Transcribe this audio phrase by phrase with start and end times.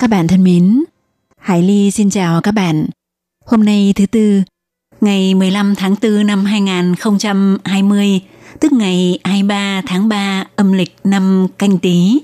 [0.00, 0.84] Các bạn thân mến,
[1.38, 2.86] Hải Ly xin chào các bạn.
[3.46, 4.42] Hôm nay thứ tư,
[5.00, 8.20] ngày 15 tháng 4 năm 2020,
[8.60, 12.18] tức ngày 23 tháng 3 âm lịch năm canh tí.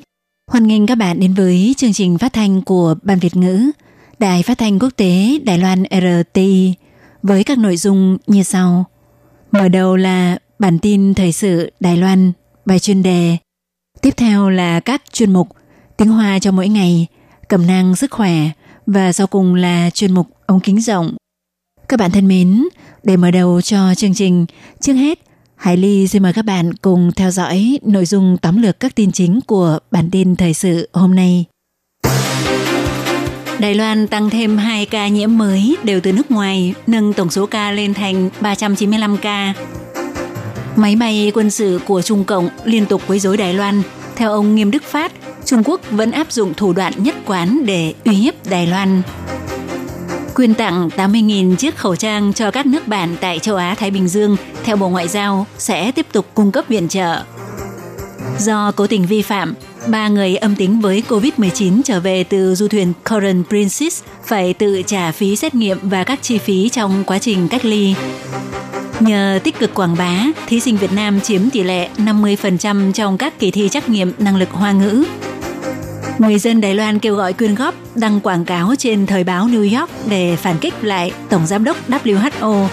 [0.51, 3.71] Hoan nghênh các bạn đến với chương trình phát thanh của Ban Việt ngữ,
[4.19, 6.41] Đài phát thanh quốc tế Đài Loan RT
[7.23, 8.85] với các nội dung như sau.
[9.51, 12.33] Mở đầu là bản tin thời sự Đài Loan,
[12.65, 13.37] bài chuyên đề.
[14.03, 15.49] Tiếp theo là các chuyên mục
[15.97, 17.07] tiếng Hoa cho mỗi ngày,
[17.49, 18.51] cẩm nang sức khỏe
[18.87, 21.15] và sau cùng là chuyên mục ống kính rộng.
[21.89, 22.65] Các bạn thân mến,
[23.03, 24.47] để mở đầu cho chương trình,
[24.81, 25.19] trước hết
[25.57, 29.13] Hải Ly xin mời các bạn cùng theo dõi nội dung tóm lược các tin
[29.13, 31.45] chính của bản tin thời sự hôm nay.
[33.59, 37.47] Đài Loan tăng thêm 2 ca nhiễm mới đều từ nước ngoài, nâng tổng số
[37.47, 39.55] ca lên thành 395 ca.
[40.77, 43.83] Máy bay quân sự của Trung Cộng liên tục quấy rối Đài Loan.
[44.17, 45.13] Theo ông Nghiêm Đức Phát,
[45.47, 49.03] Trung Quốc vẫn áp dụng thủ đoạn nhất quán để uy hiếp Đài Loan.
[50.35, 54.37] Quyên tặng 80.000 chiếc khẩu trang cho các nước bạn tại châu Á-Thái Bình Dương
[54.65, 57.23] theo Bộ Ngoại giao sẽ tiếp tục cung cấp viện trợ.
[58.39, 59.55] Do cố tình vi phạm,
[59.87, 64.83] ba người âm tính với COVID-19 trở về từ du thuyền Coral Princess phải tự
[64.87, 67.95] trả phí xét nghiệm và các chi phí trong quá trình cách ly.
[69.01, 73.39] Nhờ tích cực quảng bá, thí sinh Việt Nam chiếm tỷ lệ 50% trong các
[73.39, 75.05] kỳ thi trắc nghiệm năng lực hoa ngữ.
[76.19, 79.81] Người dân Đài Loan kêu gọi quyên góp đăng quảng cáo trên thời báo New
[79.81, 82.67] York để phản kích lại Tổng Giám đốc WHO.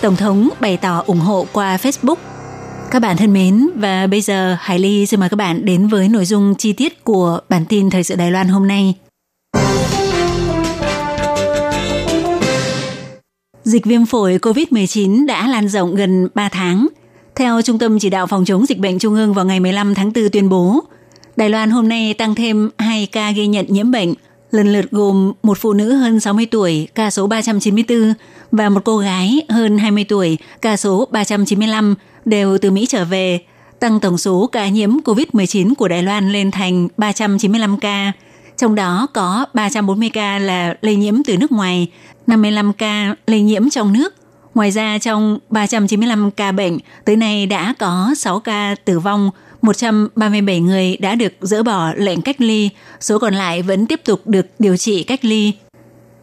[0.00, 2.16] Tổng thống bày tỏ ủng hộ qua Facebook.
[2.90, 6.08] Các bạn thân mến, và bây giờ Hải Ly xin mời các bạn đến với
[6.08, 8.94] nội dung chi tiết của bản tin Thời sự Đài Loan hôm nay.
[13.64, 16.86] Dịch viêm phổi COVID-19 đã lan rộng gần 3 tháng.
[17.34, 20.12] Theo Trung tâm Chỉ đạo Phòng chống dịch bệnh Trung ương vào ngày 15 tháng
[20.12, 20.80] 4 tuyên bố,
[21.36, 24.14] Đài Loan hôm nay tăng thêm 2 ca ghi nhận nhiễm bệnh,
[24.50, 28.14] lần lượt gồm một phụ nữ hơn 60 tuổi, ca số 394,
[28.52, 33.40] và một cô gái hơn 20 tuổi, ca số 395, đều từ Mỹ trở về,
[33.80, 38.12] tăng tổng số ca nhiễm COVID-19 của Đài Loan lên thành 395 ca.
[38.56, 41.88] Trong đó có 340 ca là lây nhiễm từ nước ngoài,
[42.26, 44.14] 55 ca lây nhiễm trong nước.
[44.54, 49.30] Ngoài ra trong 395 ca bệnh, tới nay đã có 6 ca tử vong,
[49.62, 54.20] 137 người đã được dỡ bỏ lệnh cách ly, số còn lại vẫn tiếp tục
[54.24, 55.52] được điều trị cách ly.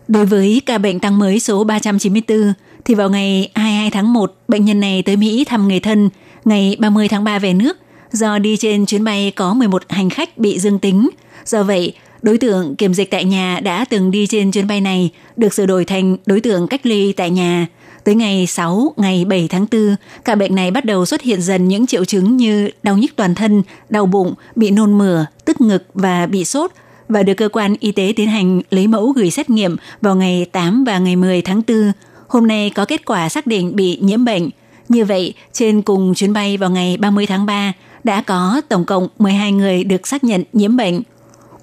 [0.07, 2.53] Đối với ca bệnh tăng mới số 394,
[2.85, 6.09] thì vào ngày 22 tháng 1, bệnh nhân này tới Mỹ thăm người thân,
[6.45, 7.77] ngày 30 tháng 3 về nước.
[8.11, 11.09] Do đi trên chuyến bay có 11 hành khách bị dương tính.
[11.45, 15.09] Do vậy, đối tượng kiểm dịch tại nhà đã từng đi trên chuyến bay này
[15.37, 17.67] được sửa đổi thành đối tượng cách ly tại nhà.
[18.03, 21.67] Tới ngày 6, ngày 7 tháng 4, cả bệnh này bắt đầu xuất hiện dần
[21.67, 25.83] những triệu chứng như đau nhức toàn thân, đau bụng, bị nôn mửa, tức ngực
[25.93, 26.71] và bị sốt
[27.09, 30.45] và được cơ quan y tế tiến hành lấy mẫu gửi xét nghiệm vào ngày
[30.51, 31.91] 8 và ngày 10 tháng 4.
[32.27, 34.49] Hôm nay có kết quả xác định bị nhiễm bệnh.
[34.89, 39.07] Như vậy, trên cùng chuyến bay vào ngày 30 tháng 3 đã có tổng cộng
[39.19, 41.01] 12 người được xác nhận nhiễm bệnh.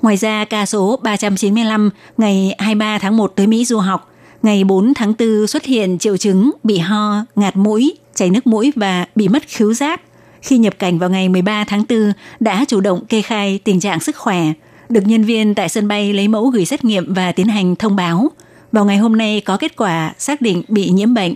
[0.02, 4.09] Ngoài ra, ca số 395 ngày 23 tháng 1 tới Mỹ du học,
[4.42, 8.72] ngày 4 tháng 4 xuất hiện triệu chứng bị ho, ngạt mũi, chảy nước mũi
[8.76, 10.00] và bị mất khứu giác.
[10.42, 14.00] Khi nhập cảnh vào ngày 13 tháng 4 đã chủ động kê khai tình trạng
[14.00, 14.52] sức khỏe,
[14.88, 17.96] được nhân viên tại sân bay lấy mẫu gửi xét nghiệm và tiến hành thông
[17.96, 18.30] báo.
[18.72, 21.34] Vào ngày hôm nay có kết quả xác định bị nhiễm bệnh.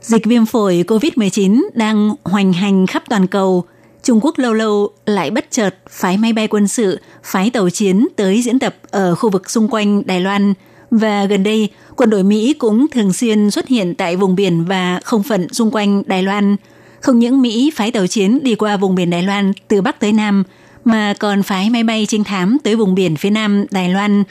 [0.00, 3.64] Dịch viêm phổi COVID-19 đang hoành hành khắp toàn cầu.
[4.06, 8.06] Trung Quốc lâu lâu lại bất chợt phái máy bay quân sự, phái tàu chiến
[8.16, 10.54] tới diễn tập ở khu vực xung quanh Đài Loan.
[10.90, 15.00] Và gần đây, quân đội Mỹ cũng thường xuyên xuất hiện tại vùng biển và
[15.04, 16.56] không phận xung quanh Đài Loan.
[17.00, 20.12] Không những Mỹ phái tàu chiến đi qua vùng biển Đài Loan từ Bắc tới
[20.12, 20.44] Nam,
[20.84, 24.24] mà còn phái máy bay trinh thám tới vùng biển phía Nam Đài Loan.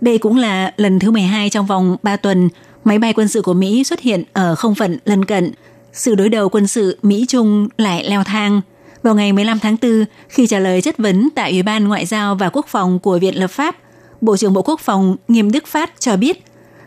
[0.00, 2.48] Đây cũng là lần thứ 12 trong vòng 3 tuần
[2.84, 5.52] máy bay quân sự của Mỹ xuất hiện ở không phận lân cận.
[5.92, 8.60] Sự đối đầu quân sự Mỹ-Trung lại leo thang.
[9.03, 12.35] Vào ngày 15 tháng 4, khi trả lời chất vấn tại Ủy ban Ngoại giao
[12.35, 13.75] và Quốc phòng của Viện Lập pháp,
[14.21, 16.43] Bộ trưởng Bộ Quốc phòng Nghiêm Đức Phát cho biết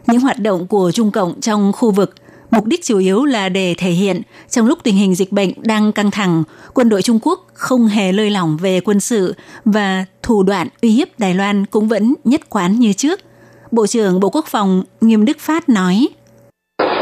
[0.07, 2.15] những hoạt động của Trung Cộng trong khu vực
[2.51, 5.93] Mục đích chủ yếu là để thể hiện trong lúc tình hình dịch bệnh đang
[5.93, 6.43] căng thẳng,
[6.75, 10.91] quân đội Trung Quốc không hề lơi lỏng về quân sự và thủ đoạn uy
[10.91, 13.21] hiếp Đài Loan cũng vẫn nhất quán như trước.
[13.71, 16.09] Bộ trưởng Bộ Quốc phòng Nghiêm Đức Phát nói.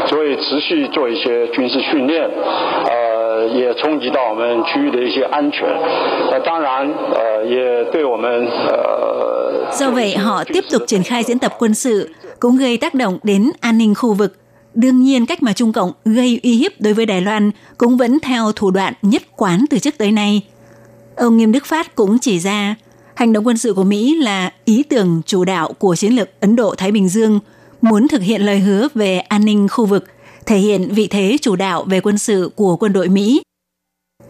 [0.09, 2.29] 所以持续做一些军事训练，
[2.85, 3.04] 呃，
[3.55, 5.67] 也冲击到我们区域的一些安全。
[6.31, 9.71] 呃，当然，呃，也对我们呃。
[9.73, 12.09] Do vậy, họ tiếp tục triển khai diễn tập quân sự,
[12.39, 14.35] cũng gây tác động đến an ninh khu vực.
[14.73, 18.19] Đương nhiên, cách mà Trung Cộng gây uy hiếp đối với Đài Loan cũng vẫn
[18.19, 20.41] theo thủ đoạn nhất quán từ trước tới nay.
[21.17, 22.75] Ông Nghiêm Đức Phát cũng chỉ ra,
[23.15, 26.55] hành động quân sự của Mỹ là ý tưởng chủ đạo của chiến lược Ấn
[26.55, 27.49] Độ-Thái Bình Dương –
[27.81, 30.03] muốn thực hiện lời hứa về an ninh khu vực,
[30.46, 33.42] thể hiện vị thế chủ đạo về quân sự của quân đội Mỹ.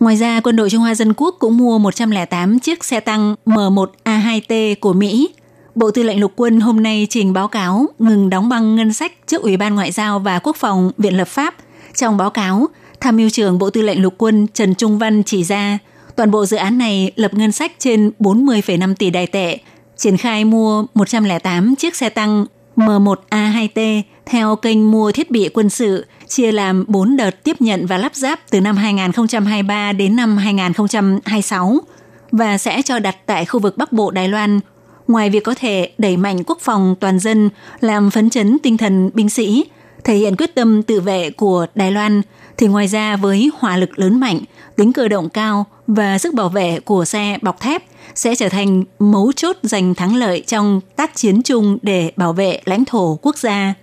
[0.00, 4.74] Ngoài ra, quân đội Trung Hoa Dân Quốc cũng mua 108 chiếc xe tăng M1A2T
[4.80, 5.28] của Mỹ.
[5.74, 9.12] Bộ Tư lệnh Lục quân hôm nay trình báo cáo ngừng đóng băng ngân sách
[9.26, 11.54] trước Ủy ban Ngoại giao và Quốc phòng Viện Lập pháp.
[11.94, 12.68] Trong báo cáo,
[13.00, 15.78] Tham mưu trưởng Bộ Tư lệnh Lục quân Trần Trung Văn chỉ ra,
[16.16, 19.58] toàn bộ dự án này lập ngân sách trên 40,5 tỷ đài tệ,
[19.96, 22.46] triển khai mua 108 chiếc xe tăng
[22.76, 27.98] M1A2T theo kênh mua thiết bị quân sự chia làm 4 đợt tiếp nhận và
[27.98, 31.78] lắp ráp từ năm 2023 đến năm 2026
[32.32, 34.60] và sẽ cho đặt tại khu vực Bắc Bộ Đài Loan.
[35.08, 37.50] Ngoài việc có thể đẩy mạnh quốc phòng toàn dân,
[37.80, 39.64] làm phấn chấn tinh thần binh sĩ,
[40.04, 42.22] thể hiện quyết tâm tự vệ của Đài Loan,
[42.56, 44.38] thì ngoài ra với hỏa lực lớn mạnh,
[44.76, 47.82] tính cơ động cao và sức bảo vệ của xe bọc thép–
[48.16, 52.60] sẽ trở thành mấu chốt giành thắng lợi trong tác chiến chung để bảo vệ
[52.64, 53.74] lãnh thổ quốc gia.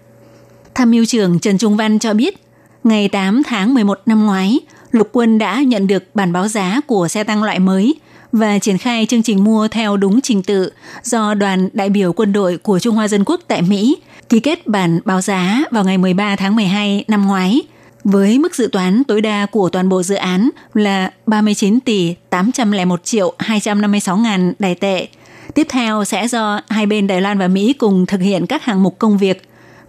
[0.75, 2.47] Tham mưu trưởng Trần Trung Văn cho biết,
[2.83, 4.59] ngày 8 tháng 11 năm ngoái,
[4.91, 7.95] lục quân đã nhận được bản báo giá của xe tăng loại mới
[8.31, 10.71] và triển khai chương trình mua theo đúng trình tự
[11.03, 13.97] do đoàn đại biểu quân đội của Trung Hoa Dân Quốc tại Mỹ
[14.29, 17.61] ký kết bản báo giá vào ngày 13 tháng 12 năm ngoái–
[18.03, 23.03] với mức dự toán tối đa của toàn bộ dự án là 39 tỷ 801
[23.03, 25.07] triệu 256 ngàn đài tệ.
[25.53, 28.83] Tiếp theo sẽ do hai bên Đài Loan và Mỹ cùng thực hiện các hạng
[28.83, 29.41] mục công việc.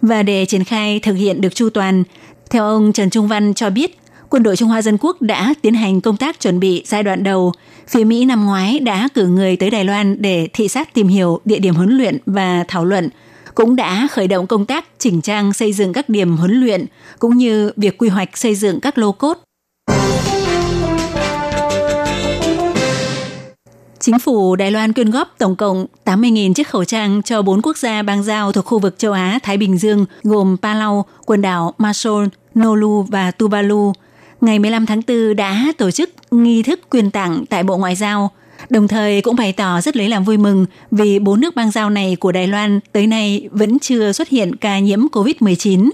[0.07, 2.03] Và để triển khai thực hiện được chu toàn,
[2.49, 3.97] theo ông Trần Trung Văn cho biết,
[4.29, 7.23] quân đội Trung Hoa Dân Quốc đã tiến hành công tác chuẩn bị giai đoạn
[7.23, 7.51] đầu.
[7.87, 11.39] Phía Mỹ năm ngoái đã cử người tới Đài Loan để thị sát tìm hiểu
[11.45, 13.09] địa điểm huấn luyện và thảo luận–
[13.55, 16.85] cũng đã khởi động công tác chỉnh trang xây dựng các điểm huấn luyện
[17.19, 19.44] cũng như việc quy hoạch xây dựng các lô cốt.
[24.05, 27.77] Chính phủ Đài Loan quyên góp tổng cộng 80.000 chiếc khẩu trang cho bốn quốc
[27.77, 31.73] gia bang giao thuộc khu vực châu Á Thái Bình Dương gồm Palau, quần đảo
[31.77, 32.25] Marshall,
[32.59, 33.93] Nolu và Tuvalu.
[34.41, 38.31] Ngày 15 tháng 4 đã tổ chức nghi thức quyên tặng tại Bộ Ngoại giao–
[38.69, 41.89] đồng thời cũng bày tỏ rất lấy làm vui mừng vì bốn nước bang giao
[41.89, 45.89] này của Đài Loan tới nay vẫn chưa xuất hiện ca nhiễm COVID-19.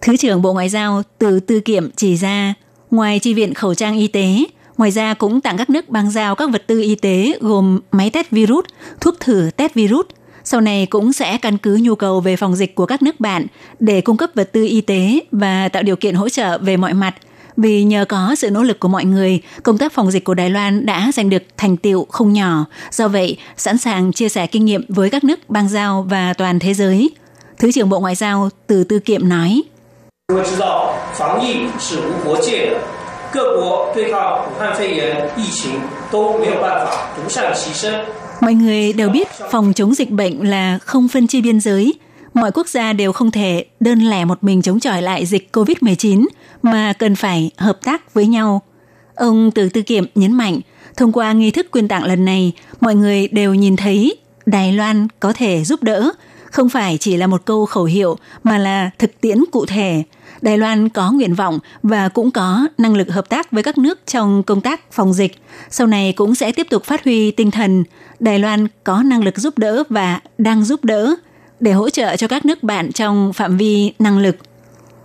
[0.00, 2.54] Thứ trưởng Bộ Ngoại giao từ Tư Kiệm chỉ ra,
[2.90, 4.44] ngoài chi viện khẩu trang y tế,
[4.80, 8.10] ngoài ra cũng tặng các nước bang giao các vật tư y tế gồm máy
[8.10, 8.64] test virus,
[9.00, 10.06] thuốc thử test virus,
[10.44, 13.46] sau này cũng sẽ căn cứ nhu cầu về phòng dịch của các nước bạn
[13.80, 16.94] để cung cấp vật tư y tế và tạo điều kiện hỗ trợ về mọi
[16.94, 17.14] mặt–
[17.56, 20.50] vì nhờ có sự nỗ lực của mọi người, công tác phòng dịch của Đài
[20.50, 22.64] Loan đã giành được thành tiệu không nhỏ.
[22.90, 26.58] Do vậy, sẵn sàng chia sẻ kinh nghiệm với các nước bang giao và toàn
[26.58, 27.10] thế giới.
[27.58, 29.62] Thứ trưởng Bộ Ngoại giao Từ Tư Kiệm nói.
[38.40, 41.94] Mọi người đều biết phòng chống dịch bệnh là không phân chia biên giới.
[42.34, 46.26] Mọi quốc gia đều không thể đơn lẻ một mình chống chọi lại dịch COVID-19
[46.62, 48.62] mà cần phải hợp tác với nhau.
[49.14, 50.60] Ông Từ Tư Kiệm nhấn mạnh,
[50.96, 55.08] thông qua nghi thức quyên tặng lần này, mọi người đều nhìn thấy Đài Loan
[55.20, 56.10] có thể giúp đỡ,
[56.50, 60.02] không phải chỉ là một câu khẩu hiệu mà là thực tiễn cụ thể.
[60.42, 63.98] Đài Loan có nguyện vọng và cũng có năng lực hợp tác với các nước
[64.06, 65.36] trong công tác phòng dịch.
[65.70, 67.84] Sau này cũng sẽ tiếp tục phát huy tinh thần
[68.20, 71.14] Đài Loan có năng lực giúp đỡ và đang giúp đỡ
[71.60, 74.36] để hỗ trợ cho các nước bạn trong phạm vi năng lực.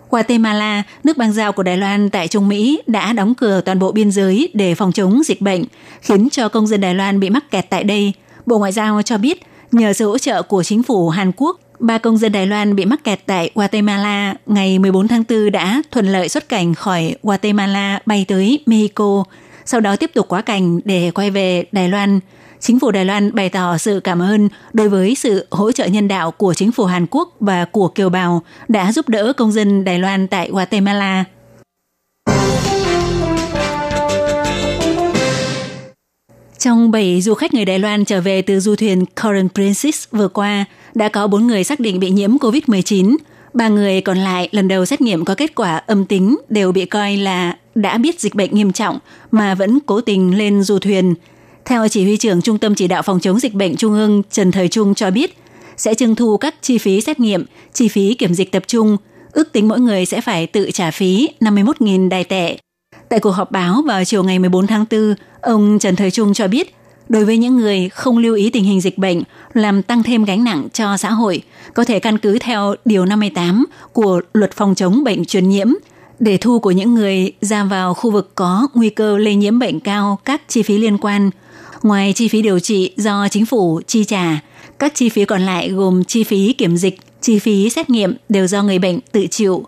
[0.09, 3.91] Guatemala, nước bang giao của Đài Loan tại Trung Mỹ đã đóng cửa toàn bộ
[3.91, 5.63] biên giới để phòng chống dịch bệnh,
[6.01, 8.13] khiến cho công dân Đài Loan bị mắc kẹt tại đây.
[8.45, 11.97] Bộ Ngoại giao cho biết, nhờ sự hỗ trợ của chính phủ Hàn Quốc, ba
[11.97, 16.07] công dân Đài Loan bị mắc kẹt tại Guatemala ngày 14 tháng 4 đã thuận
[16.07, 19.23] lợi xuất cảnh khỏi Guatemala bay tới Mexico,
[19.65, 22.19] sau đó tiếp tục quá cảnh để quay về Đài Loan–
[22.65, 26.07] chính phủ Đài Loan bày tỏ sự cảm ơn đối với sự hỗ trợ nhân
[26.07, 29.83] đạo của chính phủ Hàn Quốc và của kiều bào đã giúp đỡ công dân
[29.83, 31.25] Đài Loan tại Guatemala.
[36.65, 40.27] Trong 7 du khách người Đài Loan trở về từ du thuyền Current Princess vừa
[40.27, 43.15] qua, đã có 4 người xác định bị nhiễm COVID-19.
[43.53, 46.85] Ba người còn lại lần đầu xét nghiệm có kết quả âm tính đều bị
[46.85, 48.99] coi là đã biết dịch bệnh nghiêm trọng
[49.31, 51.15] mà vẫn cố tình lên du thuyền.
[51.65, 54.51] Theo chỉ huy trưởng Trung tâm Chỉ đạo Phòng chống dịch bệnh Trung ương Trần
[54.51, 55.37] Thời Trung cho biết,
[55.77, 58.97] sẽ trưng thu các chi phí xét nghiệm, chi phí kiểm dịch tập trung,
[59.31, 62.57] ước tính mỗi người sẽ phải tự trả phí 51.000 đài tệ.
[63.09, 66.47] Tại cuộc họp báo vào chiều ngày 14 tháng 4, ông Trần Thời Trung cho
[66.47, 66.75] biết,
[67.09, 70.43] đối với những người không lưu ý tình hình dịch bệnh làm tăng thêm gánh
[70.43, 71.43] nặng cho xã hội,
[71.73, 75.67] có thể căn cứ theo Điều 58 của Luật phòng chống bệnh truyền nhiễm
[76.19, 79.79] để thu của những người ra vào khu vực có nguy cơ lây nhiễm bệnh
[79.79, 81.29] cao các chi phí liên quan.
[81.83, 84.39] Ngoài chi phí điều trị do chính phủ chi trả,
[84.79, 88.47] các chi phí còn lại gồm chi phí kiểm dịch, chi phí xét nghiệm đều
[88.47, 89.65] do người bệnh tự chịu.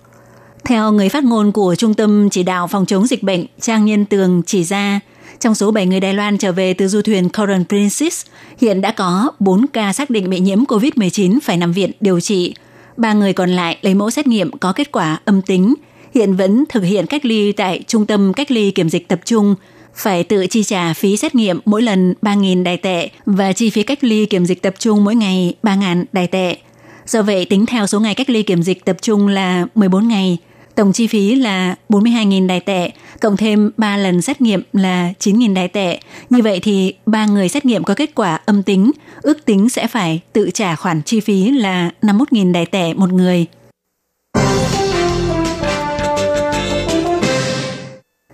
[0.68, 4.06] Theo người phát ngôn của Trung tâm Chỉ đạo Phòng chống dịch bệnh Trang Nhân
[4.06, 5.00] Tường chỉ ra,
[5.40, 8.26] trong số 7 người Đài Loan trở về từ du thuyền Coral Princess,
[8.62, 12.54] hiện đã có 4 ca xác định bị nhiễm COVID-19 phải nằm viện điều trị.
[12.98, 15.74] Ba người còn lại lấy mẫu xét nghiệm có kết quả âm tính,
[16.16, 19.56] hiện vẫn thực hiện cách ly tại Trung tâm Cách ly Kiểm dịch Tập trung,
[19.96, 23.84] phải tự chi trả phí xét nghiệm mỗi lần 3.000 đài tệ và chi phí
[23.84, 26.58] cách ly kiểm dịch tập trung mỗi ngày 3.000 đài tệ.
[27.06, 30.38] Do vậy, tính theo số ngày cách ly kiểm dịch tập trung là 14 ngày,
[30.78, 32.92] tổng chi phí là 42.000 đài tệ,
[33.22, 36.00] cộng thêm 3 lần xét nghiệm là 9.000 đài tệ.
[36.30, 38.92] Như vậy thì ba người xét nghiệm có kết quả âm tính,
[39.22, 43.46] ước tính sẽ phải tự trả khoản chi phí là 51.000 đài tệ một người.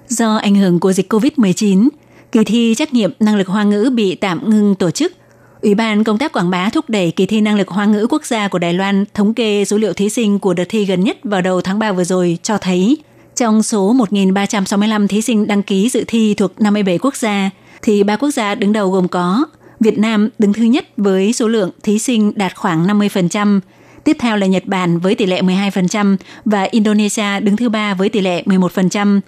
[0.07, 1.89] Do ảnh hưởng của dịch COVID-19,
[2.31, 5.13] kỳ thi trắc nghiệm năng lực hoa ngữ bị tạm ngưng tổ chức.
[5.63, 8.25] Ủy ban công tác quảng bá thúc đẩy kỳ thi năng lực hoa ngữ quốc
[8.25, 11.17] gia của Đài Loan thống kê số liệu thí sinh của đợt thi gần nhất
[11.23, 12.97] vào đầu tháng 3 vừa rồi cho thấy
[13.35, 17.49] trong số 1.365 thí sinh đăng ký dự thi thuộc 57 quốc gia,
[17.81, 19.45] thì ba quốc gia đứng đầu gồm có
[19.79, 23.59] Việt Nam đứng thứ nhất với số lượng thí sinh đạt khoảng 50%,
[24.03, 28.09] tiếp theo là Nhật Bản với tỷ lệ 12% và Indonesia đứng thứ ba với
[28.09, 29.19] tỷ lệ 11%.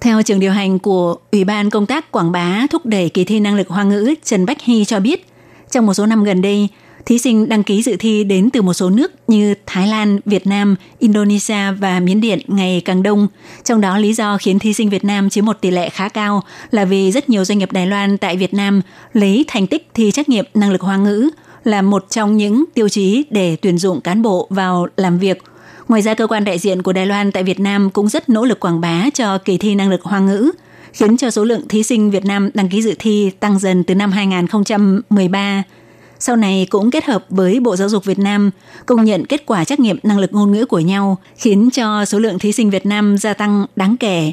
[0.00, 3.40] Theo trường điều hành của Ủy ban Công tác Quảng bá thúc đẩy kỳ thi
[3.40, 5.26] năng lực hoa ngữ Trần Bách Hy cho biết,
[5.70, 6.68] trong một số năm gần đây,
[7.06, 10.46] thí sinh đăng ký dự thi đến từ một số nước như Thái Lan, Việt
[10.46, 13.28] Nam, Indonesia và Miến Điện ngày càng đông.
[13.64, 16.42] Trong đó lý do khiến thí sinh Việt Nam chiếm một tỷ lệ khá cao
[16.70, 18.82] là vì rất nhiều doanh nghiệp Đài Loan tại Việt Nam
[19.12, 21.30] lấy thành tích thi trắc nghiệm năng lực hoa ngữ
[21.64, 25.42] là một trong những tiêu chí để tuyển dụng cán bộ vào làm việc–
[25.88, 28.44] Ngoài ra, cơ quan đại diện của Đài Loan tại Việt Nam cũng rất nỗ
[28.44, 30.50] lực quảng bá cho kỳ thi năng lực hoa ngữ,
[30.92, 33.94] khiến cho số lượng thí sinh Việt Nam đăng ký dự thi tăng dần từ
[33.94, 35.62] năm 2013.
[36.18, 38.50] Sau này cũng kết hợp với Bộ Giáo dục Việt Nam
[38.86, 42.18] công nhận kết quả trắc nghiệm năng lực ngôn ngữ của nhau, khiến cho số
[42.18, 44.32] lượng thí sinh Việt Nam gia tăng đáng kể.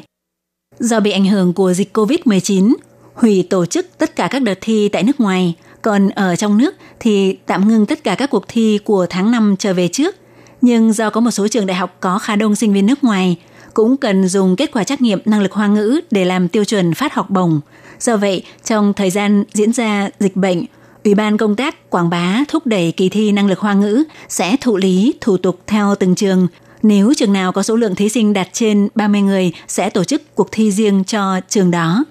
[0.78, 2.74] Do bị ảnh hưởng của dịch COVID-19,
[3.14, 6.74] hủy tổ chức tất cả các đợt thi tại nước ngoài, còn ở trong nước
[7.00, 10.16] thì tạm ngưng tất cả các cuộc thi của tháng 5 trở về trước–
[10.60, 13.36] nhưng do có một số trường đại học có khá đông sinh viên nước ngoài,
[13.76, 16.94] cũng cần dùng kết quả trắc nghiệm năng lực hoa ngữ để làm tiêu chuẩn
[16.94, 17.60] phát học bổng.
[18.00, 20.64] Do vậy, trong thời gian diễn ra dịch bệnh,
[21.04, 24.56] Ủy ban công tác quảng bá thúc đẩy kỳ thi năng lực hoa ngữ sẽ
[24.60, 26.46] thụ lý thủ tục theo từng trường.
[26.82, 30.34] Nếu trường nào có số lượng thí sinh đạt trên 30 người sẽ tổ chức
[30.34, 32.04] cuộc thi riêng cho trường đó.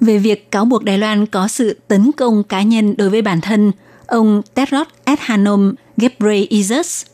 [0.00, 3.40] Về việc cáo buộc Đài Loan có sự tấn công cá nhân đối với bản
[3.40, 3.72] thân,
[4.06, 7.06] ông Tedros Adhanom Ghebreyesus,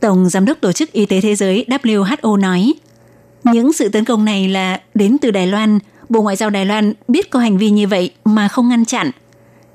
[0.00, 2.74] Tổng Giám đốc Tổ chức Y tế Thế giới WHO nói,
[3.44, 6.92] những sự tấn công này là đến từ Đài Loan, Bộ Ngoại giao Đài Loan
[7.08, 9.10] biết có hành vi như vậy mà không ngăn chặn.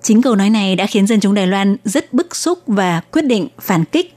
[0.01, 3.21] Chính câu nói này đã khiến dân chúng Đài Loan rất bức xúc và quyết
[3.21, 4.13] định phản kích.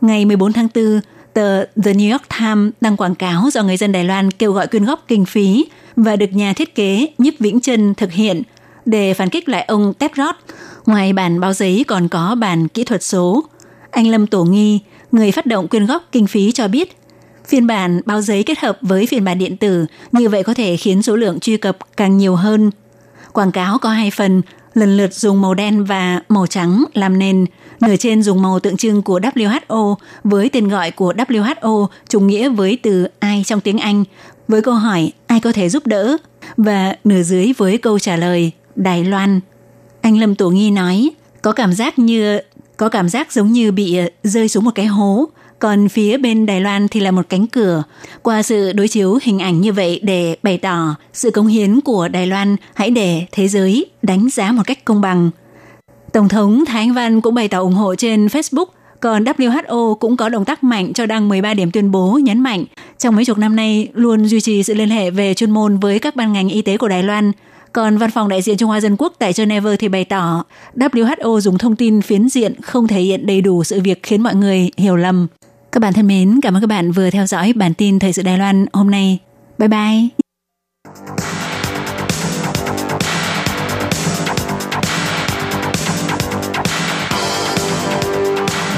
[0.00, 1.00] Ngày 14 tháng 4,
[1.32, 4.66] tờ The New York Times đăng quảng cáo do người dân Đài Loan kêu gọi
[4.66, 5.66] quyên góp kinh phí
[5.96, 8.42] và được nhà thiết kế Nhiếp Vĩnh Trân thực hiện
[8.86, 10.34] để phản kích lại ông Tedros.
[10.86, 13.44] Ngoài bản báo giấy còn có bản kỹ thuật số.
[13.96, 14.80] Anh Lâm Tổ Nghi,
[15.12, 16.96] người phát động quyên góp kinh phí cho biết,
[17.46, 20.76] phiên bản báo giấy kết hợp với phiên bản điện tử như vậy có thể
[20.76, 22.70] khiến số lượng truy cập càng nhiều hơn.
[23.32, 24.42] Quảng cáo có hai phần,
[24.74, 27.46] lần lượt dùng màu đen và màu trắng làm nền.
[27.80, 32.48] Nửa trên dùng màu tượng trưng của WHO với tên gọi của WHO trùng nghĩa
[32.48, 34.04] với từ ai trong tiếng Anh
[34.48, 36.16] với câu hỏi ai có thể giúp đỡ
[36.56, 39.40] và nửa dưới với câu trả lời Đài Loan.
[40.00, 41.10] Anh Lâm Tổ Nghi nói
[41.42, 42.38] có cảm giác như
[42.76, 45.28] có cảm giác giống như bị ờ, rơi xuống một cái hố,
[45.58, 47.82] còn phía bên Đài Loan thì là một cánh cửa.
[48.22, 52.08] Qua sự đối chiếu hình ảnh như vậy để bày tỏ sự cống hiến của
[52.08, 55.30] Đài Loan hãy để thế giới đánh giá một cách công bằng.
[56.12, 58.66] Tổng thống Thái Anh Văn cũng bày tỏ ủng hộ trên Facebook
[59.00, 62.64] còn WHO cũng có động tác mạnh cho đăng 13 điểm tuyên bố nhấn mạnh
[62.98, 65.98] trong mấy chục năm nay luôn duy trì sự liên hệ về chuyên môn với
[65.98, 67.32] các ban ngành y tế của Đài Loan,
[67.76, 70.44] còn văn phòng đại diện Trung Hoa Dân Quốc tại Geneva thì bày tỏ
[70.76, 74.34] WHO dùng thông tin phiến diện không thể hiện đầy đủ sự việc khiến mọi
[74.34, 75.26] người hiểu lầm.
[75.72, 78.22] Các bạn thân mến, cảm ơn các bạn vừa theo dõi bản tin Thời sự
[78.22, 79.18] Đài Loan hôm nay.
[79.58, 80.08] Bye bye!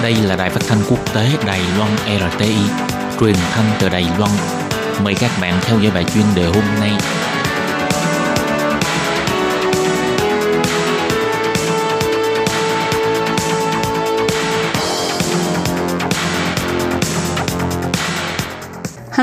[0.02, 2.54] Đây là đài phát thanh quốc tế Đài Loan RTI,
[3.20, 4.30] truyền thanh từ Đài Loan.
[5.04, 6.92] Mời các bạn theo dõi bài chuyên đề hôm nay.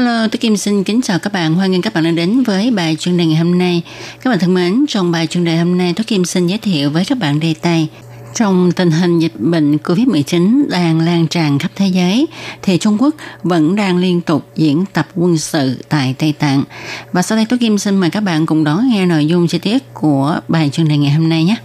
[0.05, 1.55] Hello, tôi Kim xin kính chào các bạn.
[1.55, 3.81] Hoan nghênh các bạn đã đến với bài chuyên đề ngày hôm nay.
[4.21, 6.89] Các bạn thân mến, trong bài chuyên đề hôm nay, tôi Kim xin giới thiệu
[6.89, 7.87] với các bạn đề tài
[8.35, 12.27] trong tình hình dịch bệnh COVID-19 đang lan tràn khắp thế giới,
[12.61, 16.63] thì Trung Quốc vẫn đang liên tục diễn tập quân sự tại Tây Tạng.
[17.11, 19.59] Và sau đây tôi Kim xin mời các bạn cùng đón nghe nội dung chi
[19.59, 21.55] tiết của bài chuyên đề ngày hôm nay nhé.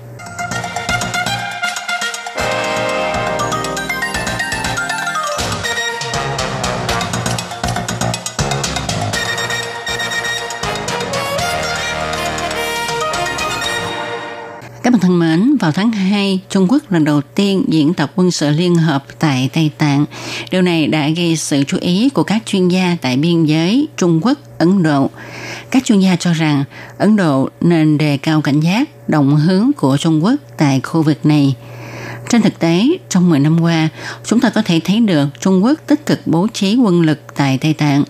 [16.30, 19.70] Tháng 2, Trung Quốc lần đầu tiên diễn tập quân sự liên hợp tại Tây
[19.78, 20.06] Tạng.
[20.50, 24.20] Điều này đã gây sự chú ý của các chuyên gia tại biên giới Trung
[24.22, 25.10] Quốc, Ấn Độ.
[25.70, 26.64] Các chuyên gia cho rằng
[26.98, 31.26] Ấn Độ nên đề cao cảnh giác, động hướng của Trung Quốc tại khu vực
[31.26, 31.54] này.
[32.28, 33.88] Trên thực tế, trong 10 năm qua,
[34.24, 37.58] chúng ta có thể thấy được Trung Quốc tích cực bố trí quân lực tại
[37.58, 38.04] Tây Tạng.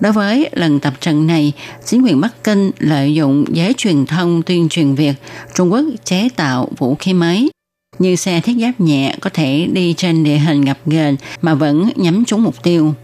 [0.00, 1.52] Đối với lần tập trận này,
[1.86, 5.14] chính quyền Bắc Kinh lợi dụng giới truyền thông tuyên truyền việc
[5.54, 7.50] Trung Quốc chế tạo vũ khí mới
[7.98, 11.90] như xe thiết giáp nhẹ có thể đi trên địa hình ngập ghềnh mà vẫn
[11.96, 12.94] nhắm trúng mục tiêu.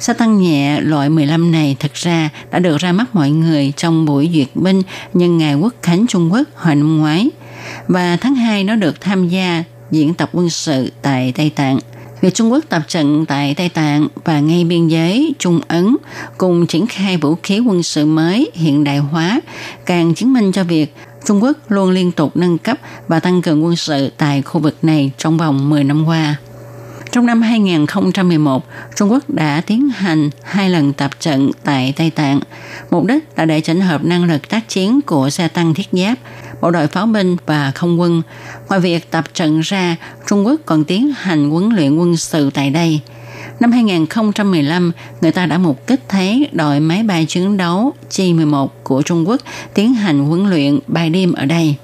[0.00, 4.04] Xe tăng nhẹ loại 15 này thực ra đã được ra mắt mọi người trong
[4.04, 4.82] buổi duyệt binh
[5.14, 7.30] nhân ngày quốc khánh Trung Quốc hồi năm ngoái.
[7.88, 11.78] Và tháng 2 nó được tham gia diễn tập quân sự tại Tây Tạng.
[12.20, 15.96] Việc Trung Quốc tập trận tại Tây Tạng và ngay biên giới Trung Ấn
[16.38, 19.40] cùng triển khai vũ khí quân sự mới hiện đại hóa
[19.86, 23.64] càng chứng minh cho việc Trung Quốc luôn liên tục nâng cấp và tăng cường
[23.64, 26.36] quân sự tại khu vực này trong vòng 10 năm qua.
[27.12, 28.64] Trong năm 2011,
[28.96, 32.40] Trung Quốc đã tiến hành hai lần tập trận tại Tây Tạng.
[32.90, 36.18] Mục đích là để chỉnh hợp năng lực tác chiến của xe tăng thiết giáp,
[36.60, 38.22] bộ đội pháo binh và không quân.
[38.68, 42.70] Ngoài việc tập trận ra, Trung Quốc còn tiến hành huấn luyện quân sự tại
[42.70, 43.00] đây.
[43.60, 49.02] Năm 2015, người ta đã mục kích thấy đội máy bay chiến đấu Chi-11 của
[49.02, 49.40] Trung Quốc
[49.74, 51.74] tiến hành huấn luyện bay đêm ở đây.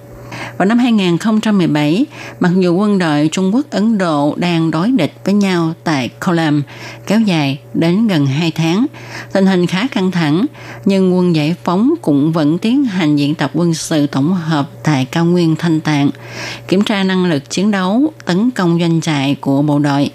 [0.58, 2.06] Vào năm 2017,
[2.40, 6.62] mặc dù quân đội Trung Quốc Ấn Độ đang đối địch với nhau tại Kolam
[7.06, 8.86] kéo dài đến gần 2 tháng,
[9.32, 10.46] tình hình khá căng thẳng,
[10.84, 15.04] nhưng quân giải phóng cũng vẫn tiến hành diễn tập quân sự tổng hợp tại
[15.04, 16.10] cao nguyên Thanh Tạng,
[16.68, 20.10] kiểm tra năng lực chiến đấu, tấn công doanh trại của bộ đội.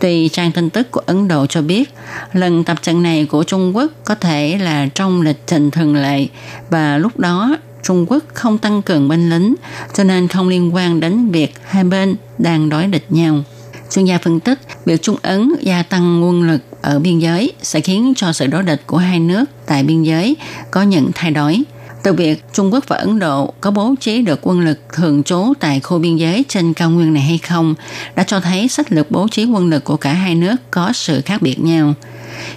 [0.00, 1.94] Tuy trang tin tức của Ấn Độ cho biết,
[2.32, 6.26] lần tập trận này của Trung Quốc có thể là trong lịch trình thường lệ
[6.70, 9.54] và lúc đó Trung Quốc không tăng cường binh lính,
[9.94, 13.44] cho nên không liên quan đến việc hai bên đang đối địch nhau.
[13.90, 17.80] Chuyên gia phân tích, việc Trung Ấn gia tăng quân lực ở biên giới sẽ
[17.80, 20.36] khiến cho sự đối địch của hai nước tại biên giới
[20.70, 21.62] có những thay đổi.
[22.02, 25.52] Từ việc Trung Quốc và Ấn Độ có bố trí được quân lực thường trú
[25.60, 27.74] tại khu biên giới trên cao nguyên này hay không,
[28.14, 31.20] đã cho thấy sách lược bố trí quân lực của cả hai nước có sự
[31.20, 31.94] khác biệt nhau.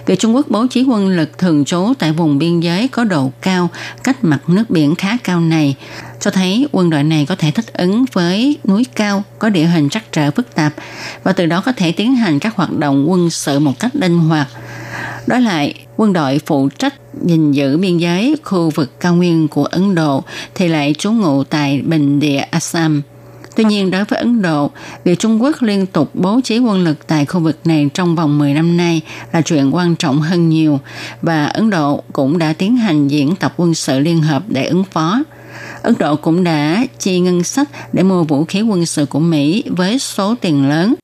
[0.06, 3.32] Việc Trung Quốc bố trí quân lực thường trú tại vùng biên giới có độ
[3.42, 3.68] cao
[4.04, 5.76] cách mặt nước biển khá cao này
[6.20, 9.88] cho thấy quân đội này có thể thích ứng với núi cao có địa hình
[9.88, 10.72] trắc trở phức tạp
[11.22, 14.18] và từ đó có thể tiến hành các hoạt động quân sự một cách linh
[14.18, 14.48] hoạt.
[15.26, 19.64] Đối lại, quân đội phụ trách gìn giữ biên giới khu vực cao nguyên của
[19.64, 23.02] Ấn Độ thì lại trú ngụ tại bình địa Assam.
[23.60, 24.70] Tuy nhiên, đối với Ấn Độ,
[25.04, 28.38] việc Trung Quốc liên tục bố trí quân lực tại khu vực này trong vòng
[28.38, 29.00] 10 năm nay
[29.32, 30.80] là chuyện quan trọng hơn nhiều
[31.22, 34.84] và Ấn Độ cũng đã tiến hành diễn tập quân sự liên hợp để ứng
[34.84, 35.22] phó.
[35.82, 39.64] Ấn Độ cũng đã chi ngân sách để mua vũ khí quân sự của Mỹ
[39.66, 40.94] với số tiền lớn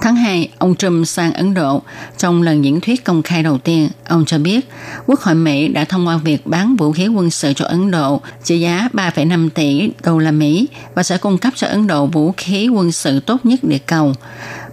[0.00, 1.82] Tháng 2, ông Trump sang Ấn Độ.
[2.18, 4.68] Trong lần diễn thuyết công khai đầu tiên, ông cho biết
[5.06, 8.20] Quốc hội Mỹ đã thông qua việc bán vũ khí quân sự cho Ấn Độ
[8.44, 12.32] trị giá 3,5 tỷ đô la Mỹ và sẽ cung cấp cho Ấn Độ vũ
[12.36, 14.12] khí quân sự tốt nhất địa cầu,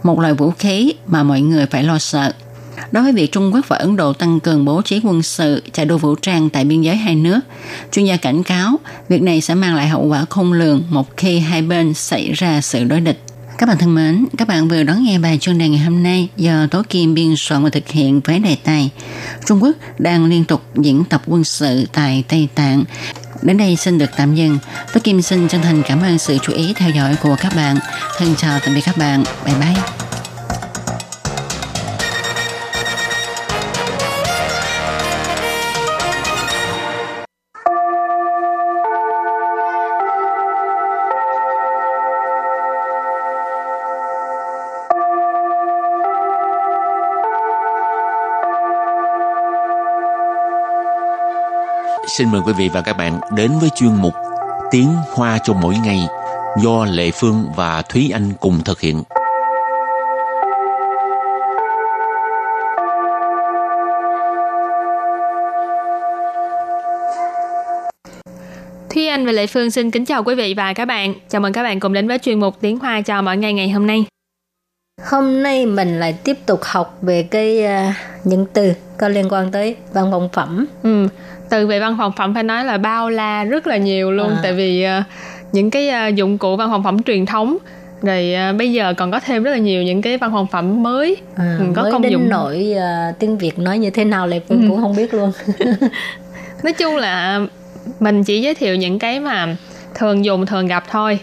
[0.03, 2.33] một loại vũ khí mà mọi người phải lo sợ.
[2.91, 5.85] Đối với việc Trung Quốc và Ấn Độ tăng cường bố trí quân sự, chạy
[5.85, 7.39] đua vũ trang tại biên giới hai nước,
[7.91, 11.39] chuyên gia cảnh cáo việc này sẽ mang lại hậu quả khôn lường một khi
[11.39, 13.24] hai bên xảy ra sự đối địch.
[13.57, 16.29] Các bạn thân mến, các bạn vừa đón nghe bài chuyên đề ngày hôm nay
[16.37, 18.89] do Tố Kim biên soạn và thực hiện với đề tài
[19.45, 22.83] Trung Quốc đang liên tục diễn tập quân sự tại Tây Tạng
[23.41, 24.57] đến đây xin được tạm dừng.
[24.93, 27.77] Tố Kim xin chân thành cảm ơn sự chú ý theo dõi của các bạn.
[28.17, 29.23] Thân chào tạm biệt các bạn.
[29.45, 30.04] Bye bye.
[52.17, 54.13] Xin mời quý vị và các bạn đến với chuyên mục
[54.71, 55.99] Tiếng Hoa cho mỗi ngày
[56.63, 59.03] do Lệ Phương và Thúy Anh cùng thực hiện.
[68.89, 71.13] Thúy Anh và Lệ Phương xin kính chào quý vị và các bạn.
[71.29, 73.69] Chào mừng các bạn cùng đến với chuyên mục Tiếng Hoa cho mỗi ngày ngày
[73.69, 74.05] hôm nay.
[75.03, 79.51] Hôm nay mình lại tiếp tục học về cái uh, những từ có liên quan
[79.51, 80.65] tới văn phòng phẩm.
[80.83, 81.07] Ừ,
[81.49, 84.39] từ về văn phòng phẩm phải nói là bao la rất là nhiều luôn à.
[84.43, 85.03] tại vì uh,
[85.51, 87.57] những cái uh, dụng cụ văn phòng phẩm truyền thống
[88.01, 90.83] rồi uh, bây giờ còn có thêm rất là nhiều những cái văn phòng phẩm
[90.83, 94.27] mới à, có mới công đến dụng nổi uh, tiếng việt nói như thế nào
[94.27, 94.55] lại ừ.
[94.69, 95.31] cũng không biết luôn
[96.63, 97.41] nói chung là
[97.99, 99.55] mình chỉ giới thiệu những cái mà
[99.95, 101.19] thường dùng thường gặp thôi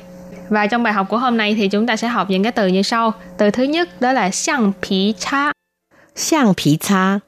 [0.52, 2.66] và trong bài học của hôm nay thì chúng ta sẽ học những cái từ
[2.66, 3.12] như sau.
[3.36, 5.52] Từ thứ nhất đó là xiang pí cha.
[6.16, 7.18] Xiang pí cha.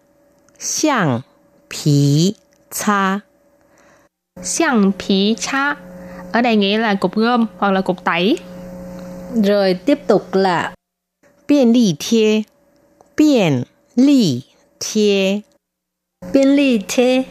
[0.59, 1.21] Xiang
[1.71, 2.35] pí
[2.75, 3.21] cha.
[4.43, 5.77] Xiang pí cha.
[6.33, 8.39] Ở đây nghĩa là cục gom hoặc là cục tẩy.
[9.45, 10.75] Rồi tiếp tục là
[11.49, 12.43] biên ly thiê.
[13.17, 13.63] Biên
[13.97, 14.43] ly
[14.81, 15.41] thiê.
[16.33, 17.23] Biên ly thiê.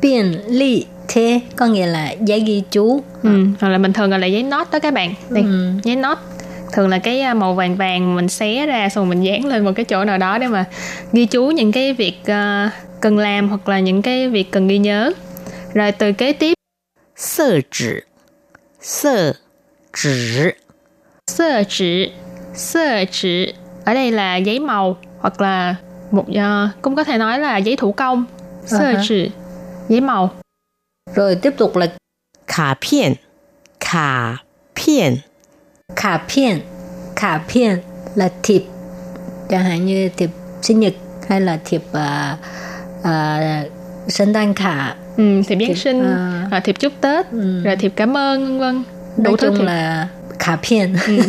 [0.00, 4.18] Biên ly thế có nghĩa là giấy ghi chú ừ, hoặc là mình thường gọi
[4.18, 5.72] là giấy nốt đó các bạn đây ừ.
[5.84, 6.18] giấy nốt
[6.73, 9.71] thường là cái à, màu vàng vàng mình xé ra xong mình dán lên một
[9.75, 10.65] cái chỗ nào đó để mà
[11.13, 14.77] ghi chú những cái việc uh, cần làm hoặc là những cái việc cần ghi
[14.77, 15.11] nhớ
[15.73, 16.53] rồi từ kế tiếp
[17.15, 17.93] sơ chỉ
[18.81, 19.33] sơ
[19.93, 20.51] chỉ
[21.27, 22.11] sơ chỉ
[22.53, 23.53] sơ chỉ
[23.85, 25.75] ở đây là giấy màu hoặc là
[26.11, 28.25] một uh, cũng có thể nói là giấy thủ công
[28.65, 29.31] sơ chỉ
[29.89, 30.29] giấy màu
[31.15, 31.87] rồi tiếp tục là
[32.47, 33.19] 卡片
[33.79, 35.21] 卡片
[35.95, 36.59] 卡片
[37.15, 37.79] 卡片
[38.15, 38.63] là thiệp
[39.49, 40.29] chẳng hạn như thiệp
[40.61, 40.93] sinh nhật
[41.27, 42.39] hay là thiệp uh,
[42.99, 43.71] uh,
[44.07, 47.63] sinh đan khả ừ, thiệp Giáng sinh uh, à, thiệp chúc Tết ừ.
[47.63, 48.83] rồi thiệp cảm ơn vân
[49.15, 49.63] vân đủ thứ thiệp.
[49.63, 50.07] là
[50.39, 51.19] khả phiền ừ.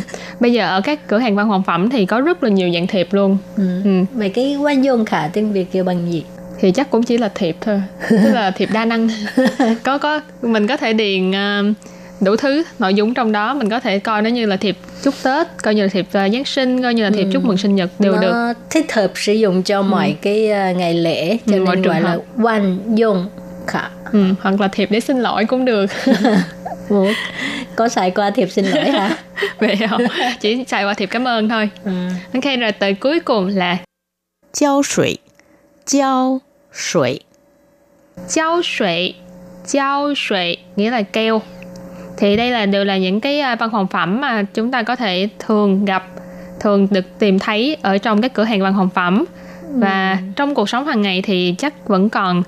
[0.40, 2.86] bây giờ ở các cửa hàng văn phòng phẩm thì có rất là nhiều dạng
[2.86, 3.82] thiệp luôn ừ.
[3.84, 3.90] Ừ.
[4.12, 6.24] vậy cái quan dụng khả tiếng việt kêu bằng gì
[6.60, 9.08] thì chắc cũng chỉ là thiệp thôi tức là thiệp đa năng
[9.84, 11.76] có có mình có thể điền uh,
[12.23, 15.13] đủ thứ nội dung trong đó mình có thể coi nó như là thiệp chúc
[15.23, 17.29] tết coi như là thiệp uh, giáng sinh coi như là thiệp ừ.
[17.33, 18.53] chúc mừng sinh nhật đều nó được.
[18.69, 19.83] thích hợp sử dụng cho ừ.
[19.83, 23.27] mọi cái uh, ngày lễ cho ừ, nên gọi là quan dùng
[23.67, 23.89] khả.
[24.11, 25.85] Ừ, hoặc là thiệp để xin lỗi cũng được.
[26.89, 27.07] Ủa,
[27.75, 29.17] có xài qua thiệp xin lỗi hả?
[29.59, 30.01] Vậy không
[30.39, 31.69] chỉ xài qua thiệp cảm ơn thôi.
[31.83, 31.91] Ừ.
[32.33, 33.77] ok rồi từ cuối cùng là
[34.53, 35.17] giao sủy.
[35.87, 36.41] Giao
[36.73, 37.19] sủy.
[38.27, 39.13] Giao sủy.
[39.65, 41.41] Giao sủy nghĩa là keo
[42.17, 44.95] Thì đây là đều là những cái à, văn phòng phẩm mà chúng ta có
[44.95, 46.07] thể thường gặp
[46.59, 49.25] Thường được tìm thấy ở trong các cửa hàng văn phòng phẩm
[49.69, 50.17] Và ừ.
[50.35, 52.43] trong cuộc sống hàng ngày thì chắc vẫn còn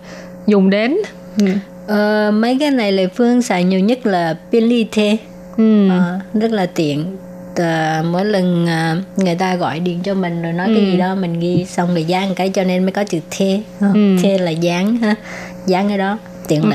[0.47, 0.97] dùng đến
[1.39, 1.47] ừ.
[1.87, 5.17] ờ, Mấy cái này là Phương xài nhiều nhất là Billy Thê
[5.57, 5.89] ừ.
[5.89, 7.17] ờ, Rất là tiện
[7.61, 10.73] uh, mỗi lần uh, người ta gọi điện cho mình rồi nói ừ.
[10.75, 13.61] cái gì đó mình ghi xong rồi dán cái cho nên mới có chữ thê
[13.79, 14.17] ừ.
[14.23, 15.15] thê là dán ha
[15.65, 16.69] dán cái đó tiện ừ.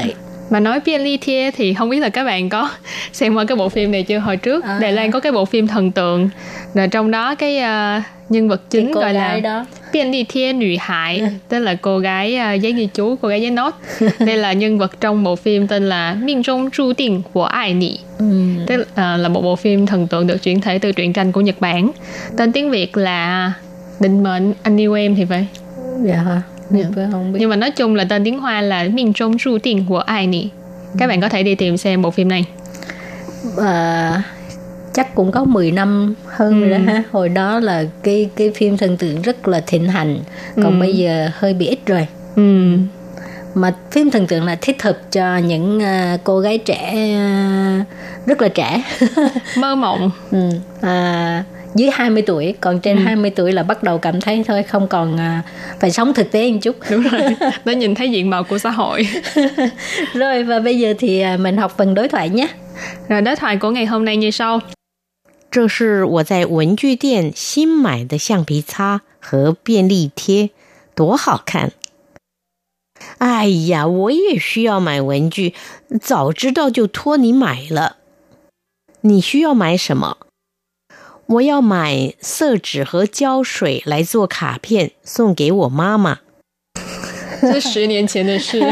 [0.51, 0.81] Mà nói
[1.21, 2.71] Thie thì không biết là các bạn có
[3.13, 4.19] xem qua cái bộ phim này chưa?
[4.19, 4.79] Hồi trước à.
[4.81, 6.31] Đài Loan có cái bộ phim thần tượng.
[6.75, 9.67] Rồi trong đó cái uh, nhân vật chính gọi là đó.
[9.93, 13.75] Thie Nữ Hải tức là cô gái uh, giấy ghi chú cô gái giấy nốt.
[14.19, 17.75] Đây là nhân vật trong bộ phim tên là Minh Trung Chu Định của Ai
[17.75, 18.25] Nị ừ.
[18.67, 21.41] tức uh, là một bộ phim thần tượng được chuyển thể từ truyện tranh của
[21.41, 21.91] Nhật Bản.
[22.37, 23.53] Tên tiếng Việt là
[24.01, 25.47] định mệnh anh yêu em thì phải?
[26.05, 26.43] Dạ
[26.75, 26.87] yeah.
[26.97, 27.09] Dạ.
[27.13, 27.39] không biết.
[27.41, 30.27] nhưng mà nói chung là tên tiếng hoa là Minh Trung Chu Tiền của ai
[30.27, 30.49] nị
[30.99, 32.45] các bạn có thể đi tìm xem bộ phim này
[33.57, 34.23] à,
[34.93, 36.69] chắc cũng có 10 năm hơn ừ.
[36.69, 40.19] rồi đó ha hồi đó là cái cái phim thần tượng rất là thịnh hành
[40.57, 40.81] còn ừ.
[40.81, 42.07] bây giờ hơi bị ít rồi
[42.37, 42.77] ừ.
[43.55, 46.95] mà phim thần tượng là thích hợp cho những uh, cô gái trẻ
[47.81, 47.87] uh,
[48.27, 48.83] rất là trẻ
[49.59, 50.51] mơ mộng ừ.
[50.81, 51.45] à,
[51.76, 53.04] dưới 20 tuổi còn trên ừ.
[53.04, 55.44] 20 tuổi là bắt đầu cảm thấy thôi không còn à,
[55.80, 57.22] phải sống thực tế một chút đúng rồi
[57.66, 59.08] nó nhìn thấy diện mạo của xã hội
[60.14, 62.48] rồi và bây giờ thì à, mình học phần đối thoại nhé
[63.10, 64.62] rồi đối thoại của ngày hôm nay như sau
[65.52, 70.50] 这是我在文具店新买的橡皮擦和便利贴，
[70.94, 71.72] 多好看！
[73.20, 75.54] 哎呀，我也需要买文具，
[76.02, 77.96] 早知道就托你买了。
[79.02, 80.18] 你需要买什么？
[81.30, 86.20] 我要买色纸和胶水来做卡片，送给我妈妈。
[87.42, 88.64] 这十年前的事。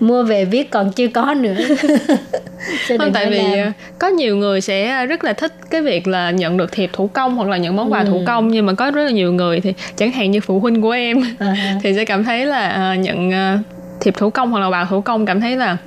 [0.00, 1.54] mua về viết còn chưa có nữa
[2.88, 3.52] Cho không đừng tại có vì làm.
[3.52, 7.06] à, có nhiều người sẽ rất là thích cái việc là nhận được thiệp thủ
[7.06, 9.60] công hoặc là những món quà thủ công nhưng mà có rất là nhiều người
[9.60, 12.94] thì chẳng hạn như phụ huynh của em À, thì sẽ cảm thấy là à,
[12.94, 13.58] nhận à,
[13.99, 15.77] thiệp thủ công hoặc là quà thủ công cảm thấy là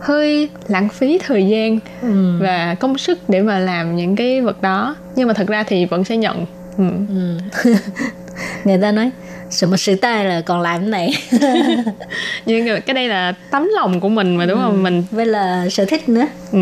[0.00, 4.62] hơi lãng phí thời gian ừ, và công sức để mà làm những cái vật
[4.62, 4.96] đó.
[5.16, 6.46] Nhưng mà thật ra thì vẫn sẽ nhận.
[6.78, 6.84] Ừ.
[7.08, 7.38] ừ.
[8.64, 9.10] người ta nói
[9.50, 11.12] sự mà sự tay là còn làm cái này.
[12.46, 14.82] Nhưng mà cái đây là tấm lòng của mình mà đúng không?
[14.82, 16.26] Mình với là sở thích nữa.
[16.52, 16.58] Ừ.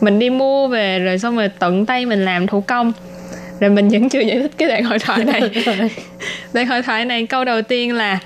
[0.00, 2.92] Mình đi mua về rồi xong rồi tận tay mình làm thủ công.
[3.60, 5.40] Rồi mình vẫn chưa giải thích cái đoạn hội thoại này.
[6.52, 8.18] Đoạn hội thoại này câu đầu tiên là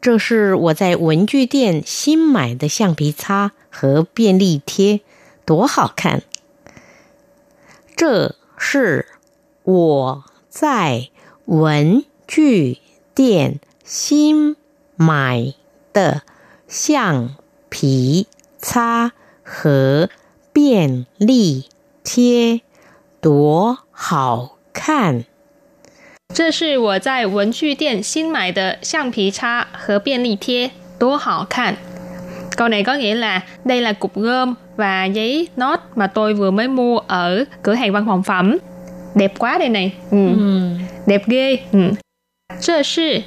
[0.00, 5.02] 这是我在文具店新买的橡皮擦和便利贴，
[5.44, 6.22] 多好看！
[7.94, 9.06] 这是
[9.62, 11.10] 我在
[11.44, 12.78] 文具
[13.14, 14.56] 店新
[14.96, 15.52] 买
[15.92, 16.22] 的
[16.66, 17.36] 橡
[17.68, 18.26] 皮
[18.58, 19.12] 擦
[19.44, 20.08] 和
[20.54, 21.68] 便利
[22.02, 22.62] 贴，
[23.20, 25.26] 多好看！
[26.33, 31.75] 这是我在文具店新买的橡皮擦和便利贴，多好看
[32.57, 36.51] Câu này có nghĩa là đây là cục gôm và giấy nốt mà tôi vừa
[36.51, 38.57] mới mua ở cửa hàng văn phòng phẩm.
[39.15, 39.93] Đẹp quá đây này.
[40.11, 40.27] Ừ.
[40.37, 40.69] ừ.
[41.05, 41.79] đẹp ghê ừ.
[42.59, 43.23] 这是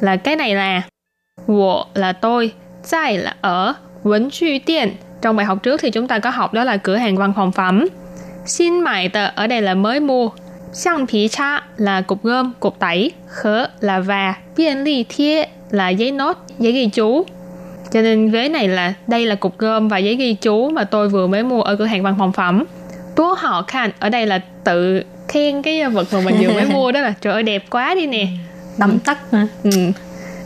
[0.00, 0.82] là cái này là
[1.46, 4.88] 我 là tôi 在 là ở 文具店
[5.22, 7.52] trong bài học trước thì chúng ta có học đó là cửa hàng văn phòng
[7.52, 7.88] phẩm
[8.46, 10.30] xin mại tờ ở đây là mới mua
[10.72, 15.88] Xiang phí cha là cục gom, cục tẩy, khớ là và, biên ly thiết là
[15.88, 17.26] giấy nốt, giấy ghi chú.
[17.92, 21.08] Cho nên vế này là đây là cục gom và giấy ghi chú mà tôi
[21.08, 22.64] vừa mới mua ở cửa hàng văn phòng phẩm.
[23.16, 26.92] Tố họ khan ở đây là tự khen cái vật mà mình vừa mới mua
[26.92, 28.26] đó là trời ơi đẹp quá đi nè.
[28.78, 29.70] tấm tắc hả Ừ.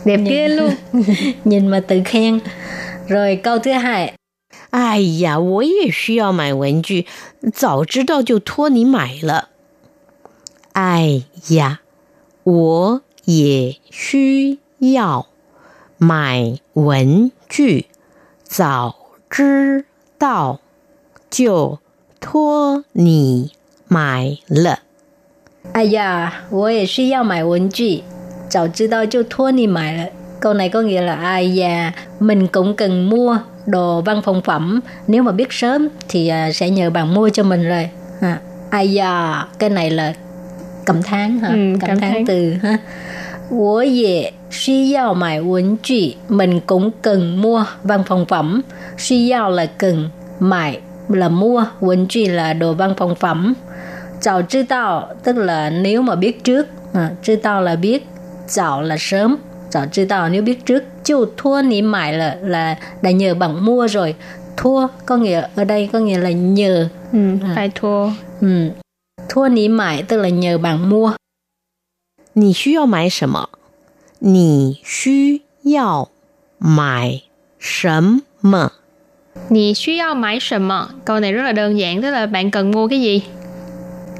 [0.05, 0.73] Đẹp ghê luôn.
[1.45, 2.39] nhìn mà tự khen
[3.07, 4.13] rồi câu thứ hai
[4.71, 7.05] 哎呀，我也需要买文具，
[7.53, 9.49] 早知道就托你买了。
[10.73, 11.79] 哎呀，
[12.43, 15.27] 我也需要
[15.97, 17.87] 买文具，
[18.43, 18.95] 早
[19.29, 19.85] 知
[20.17, 20.59] 道
[21.29, 21.79] 就
[22.19, 23.51] 托你
[23.87, 24.79] 买了。
[25.73, 28.03] ai da tôi也需要买文具
[28.49, 34.79] 早知道就托你买了 câu này có nghĩa là ai da mình cũng cần mua đồ văn phòng phẩm
[35.07, 37.89] nếu mà biết sớm thì à, sẽ nhờ bạn mua cho mình rồi
[38.21, 38.39] ha
[38.69, 40.13] ai da cái này là
[40.85, 42.25] cảm thán hả Ừ, cảm, cảm thán thán.
[42.25, 42.77] từ ha
[43.51, 48.61] 我也需要买文具 mình cũng cần mua văn phòng phẩm
[48.97, 53.53] 需要 là cần mải là mua 文具 là đồ văn phòng phẩm
[54.21, 58.05] 早知道 tức là nếu mà biết trước à, 知道 là biết
[58.47, 59.35] 早 là sớm
[59.71, 64.15] 早知道 nếu biết trước 就托你买了 là đã nhờ bạn mua rồi
[64.57, 67.19] thua có nghĩa ở đây có nghĩa là nhờ Ừ,
[67.55, 68.09] phải thua.
[68.41, 68.69] ừ.
[69.33, 71.13] thua你买 tức là nhờ bạn mua
[72.33, 73.49] 你需要买什么？
[74.19, 76.09] 你需要
[76.57, 77.21] 买
[77.57, 78.71] 什么？
[79.49, 80.89] 你需要买什么?
[81.05, 83.21] Câu này rất là đơn giản, tức là bạn cần mua cái gì?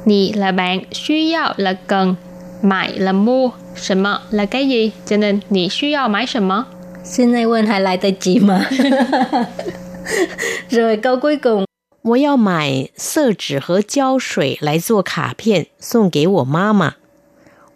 [0.04, 2.14] Nì là bạn, 需要 là cần,
[2.62, 4.92] mại là mua, 什么 là cái gì?
[5.06, 6.66] Cho nên, 你需要买什么?
[7.04, 8.70] xin ai quên highlight tay chị mà
[10.70, 11.63] rồi câu cuối cùng
[12.05, 16.97] 我要买色纸和胶水来做卡片，送给我妈妈。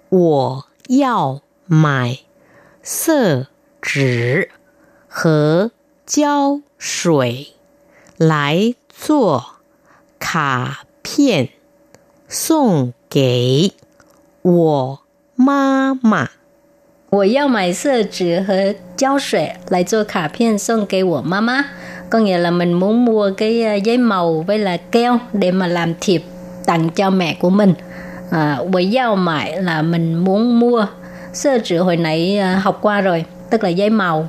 [0.10, 2.20] 我要买
[2.84, 3.48] 色
[3.82, 4.52] 纸
[5.08, 5.72] 和
[6.06, 7.56] 胶水
[8.18, 9.56] 来做
[10.20, 11.50] 卡片，
[12.28, 13.74] 送给
[14.44, 15.02] 我
[15.34, 16.30] 妈妈。
[17.10, 21.66] 我要买色纸和胶水来做卡片送给我妈妈
[22.10, 25.68] có nghĩa là mình muốn mua cái ờ, giấy màu với là keo để mà
[25.68, 26.24] làm thiệp
[26.66, 27.74] tặng cho mẹ của mình
[28.32, 30.88] à, với giao mại là mình muốn mua
[31.34, 34.28] sơ chữ hồi nãy ờ, học qua rồi tức là giấy màu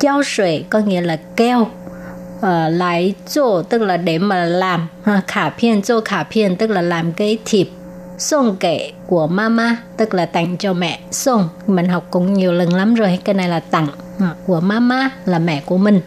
[0.00, 1.66] Giao sủy có nghĩa là keo
[2.40, 5.50] ờ, lại 做 tức là để mà làm ha, khả
[6.30, 7.68] phiên tức là làm cái thiệp
[8.18, 11.00] sông kệ của mama tức là tặng cho mẹ.
[11.10, 13.18] Song mình học cũng nhiều lần lắm rồi.
[13.24, 13.86] Cái này là tặng
[14.18, 16.00] à, của mama là mẹ của mình.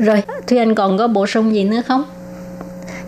[0.00, 2.04] Rồi, Thùy Anh còn có bổ sung gì nữa không?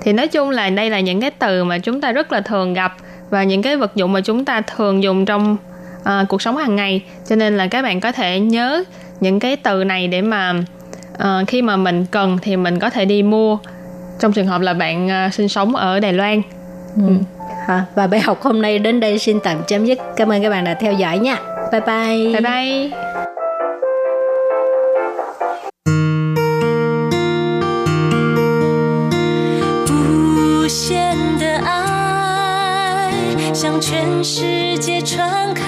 [0.01, 2.75] Thì nói chung là đây là những cái từ mà chúng ta rất là thường
[2.75, 2.97] gặp
[3.31, 5.57] và những cái vật dụng mà chúng ta thường dùng trong
[6.05, 8.85] à, cuộc sống hàng ngày cho nên là các bạn có thể nhớ
[9.21, 10.55] những cái từ này để mà
[11.19, 13.59] à, khi mà mình cần thì mình có thể đi mua
[14.19, 16.43] trong trường hợp là bạn à, sinh sống ở Đài Loan.
[16.97, 17.13] Ừ.
[17.67, 19.99] À, và bài học hôm nay đến đây xin tạm chấm dứt.
[20.17, 21.39] Cảm ơn các bạn đã theo dõi nha.
[21.73, 22.33] Bye bye.
[22.33, 23.06] Bye bye.
[33.89, 35.63] 全世界传开，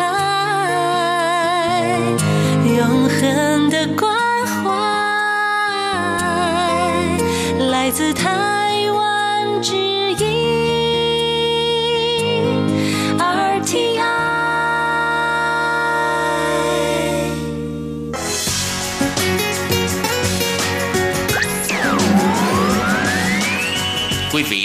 [2.65, 4.13] 永恒的关
[4.45, 4.69] 怀，
[7.71, 8.38] 来自他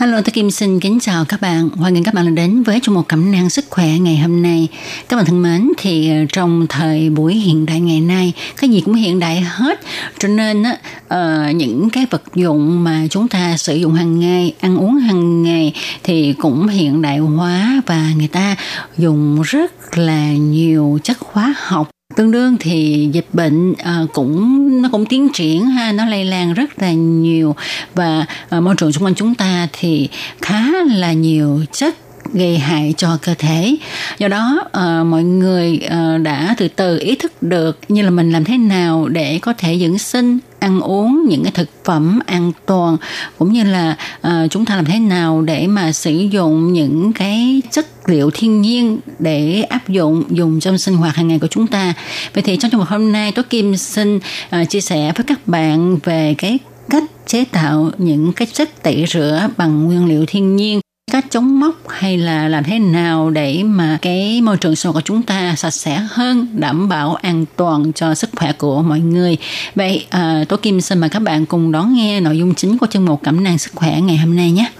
[0.00, 1.68] Hello, tôi Kim xin kính chào các bạn.
[1.68, 4.68] Hoan nghênh các bạn đến với chương một cẩm nang sức khỏe ngày hôm nay.
[5.08, 8.80] Các bạn thân mến, thì ờ, trong thời buổi hiện đại ngày nay, cái gì
[8.80, 9.80] cũng hiện đại hết.
[10.18, 14.76] Cho nên uh, những cái vật dụng mà chúng ta sử dụng hàng ngày, ăn
[14.76, 18.56] uống hàng ngày thì cũng hiện đại hóa và người ta
[18.98, 24.88] dùng rất là nhiều chất hóa học tương đương thì dịch bệnh à, cũng nó
[24.92, 27.54] cũng tiến triển ha nó lây lan rất là nhiều.
[27.94, 30.08] Và à, môi trường xung quanh chúng ta thì
[30.40, 31.96] khá là nhiều chất
[32.34, 33.76] gây hại cho cơ thể.
[34.18, 38.30] Do đó uh, mọi người uh, đã từ từ ý thức được như là mình
[38.30, 42.52] làm thế nào để có thể dưỡng sinh ăn uống những cái thực phẩm an
[42.66, 42.96] toàn
[43.38, 43.96] cũng như là
[44.26, 48.62] uh, chúng ta làm thế nào để mà sử dụng những cái chất liệu thiên
[48.62, 51.94] nhiên để áp dụng dùng trong sinh hoạt hàng ngày của chúng ta.
[52.34, 55.48] Vậy thì trong trường hợp hôm nay tôi kim xin uh, chia sẻ với các
[55.48, 56.58] bạn về cái
[56.90, 60.80] cách chế tạo những cái chất tẩy rửa bằng nguyên liệu thiên nhiên
[61.20, 65.00] cách chống mốc hay là làm thế nào để mà cái môi trường sống của
[65.00, 69.36] chúng ta sạch sẽ hơn đảm bảo an toàn cho sức khỏe của mọi người?
[69.74, 72.86] Vậy à, tôi kim xin mời các bạn cùng đón nghe nội dung chính của
[72.86, 74.70] chương mục cẩm nang sức khỏe ngày hôm nay nhé.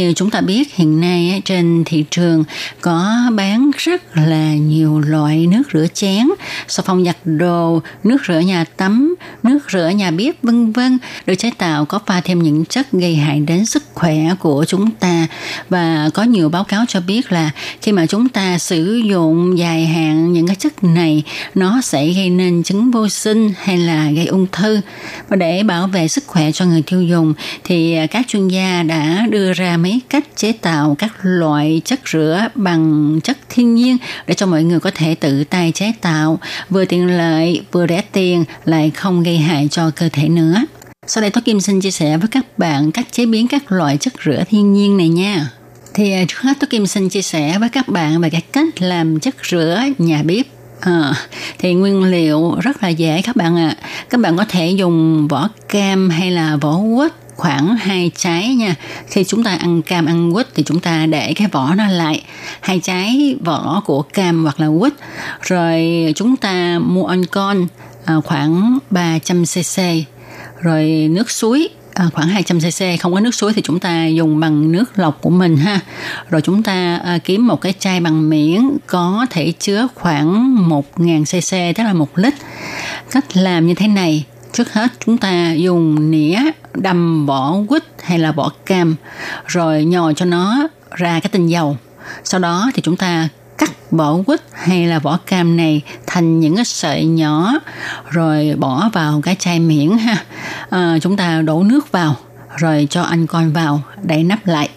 [0.00, 2.44] Như chúng ta biết hiện nay trên thị trường
[2.80, 6.26] có bán rất là nhiều loại nước rửa chén,
[6.68, 10.98] xà phòng giặt đồ, nước rửa nhà tắm, nước rửa nhà bếp vân vân.
[11.26, 14.90] Được chế tạo có pha thêm những chất gây hại đến sức khỏe của chúng
[14.90, 15.26] ta.
[15.68, 17.50] Và có nhiều báo cáo cho biết là
[17.82, 21.22] khi mà chúng ta sử dụng dài hạn những cái chất này
[21.54, 24.80] nó sẽ gây nên chứng vô sinh hay là gây ung thư.
[25.28, 27.34] Và để bảo vệ sức khỏe cho người tiêu dùng
[27.64, 32.48] thì các chuyên gia đã đưa ra mấy cách chế tạo các loại chất rửa
[32.54, 36.38] bằng chất thiên nhiên để cho mọi người có thể tự tay chế tạo,
[36.70, 40.54] vừa tiện lợi, vừa rẻ tiền, lại không gây hại cho cơ thể nữa.
[41.06, 43.96] Sau đây Tố Kim xin chia sẻ với các bạn cách chế biến các loại
[43.96, 45.50] chất rửa thiên nhiên này nha.
[45.94, 48.82] Thì à, trước hết Tố Kim xin chia sẻ với các bạn về các cách
[48.82, 50.46] làm chất rửa nhà bếp
[50.80, 51.14] À,
[51.58, 53.76] thì nguyên liệu rất là dễ các bạn ạ.
[53.80, 53.88] À.
[54.10, 58.74] Các bạn có thể dùng vỏ cam hay là vỏ quýt khoảng hai trái nha.
[59.06, 62.22] Khi chúng ta ăn cam ăn quýt thì chúng ta để cái vỏ nó lại.
[62.60, 64.92] Hai trái vỏ của cam hoặc là quýt.
[65.42, 65.82] Rồi
[66.16, 67.66] chúng ta mua on con
[68.04, 69.82] à, khoảng 300 cc
[70.60, 74.72] rồi nước suối à, khoảng 200cc không có nước suối thì chúng ta dùng bằng
[74.72, 75.80] nước lọc của mình ha.
[76.30, 80.56] Rồi chúng ta à, kiếm một cái chai bằng miễn có thể chứa khoảng
[80.96, 82.34] 1000cc tức là một lít.
[83.10, 86.40] Cách làm như thế này trước hết chúng ta dùng nĩa
[86.74, 88.96] đâm vỏ quýt hay là vỏ cam
[89.46, 91.76] rồi nhồi cho nó ra cái tinh dầu.
[92.24, 96.56] Sau đó thì chúng ta cắt vỏ quýt hay là vỏ cam này thành những
[96.56, 97.52] cái sợi nhỏ
[98.10, 100.24] rồi bỏ vào cái chai miễn ha.
[100.70, 102.16] À, chúng ta đổ nước vào
[102.56, 104.68] rồi cho anh con vào đậy nắp lại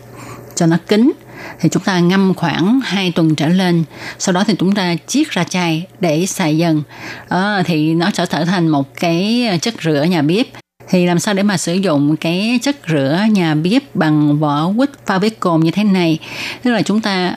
[0.55, 1.11] cho nó kín
[1.59, 3.83] thì chúng ta ngâm khoảng 2 tuần trở lên.
[4.19, 6.83] Sau đó thì chúng ta chiết ra chai để xài dần.
[7.29, 10.47] À, thì nó sẽ trở thành một cái ờ, chất rửa nhà bếp.
[10.89, 14.89] Thì làm sao để mà sử dụng cái chất rửa nhà bếp bằng vỏ quýt
[15.05, 16.19] pha với cồn như thế này?
[16.63, 17.35] Tức là chúng ta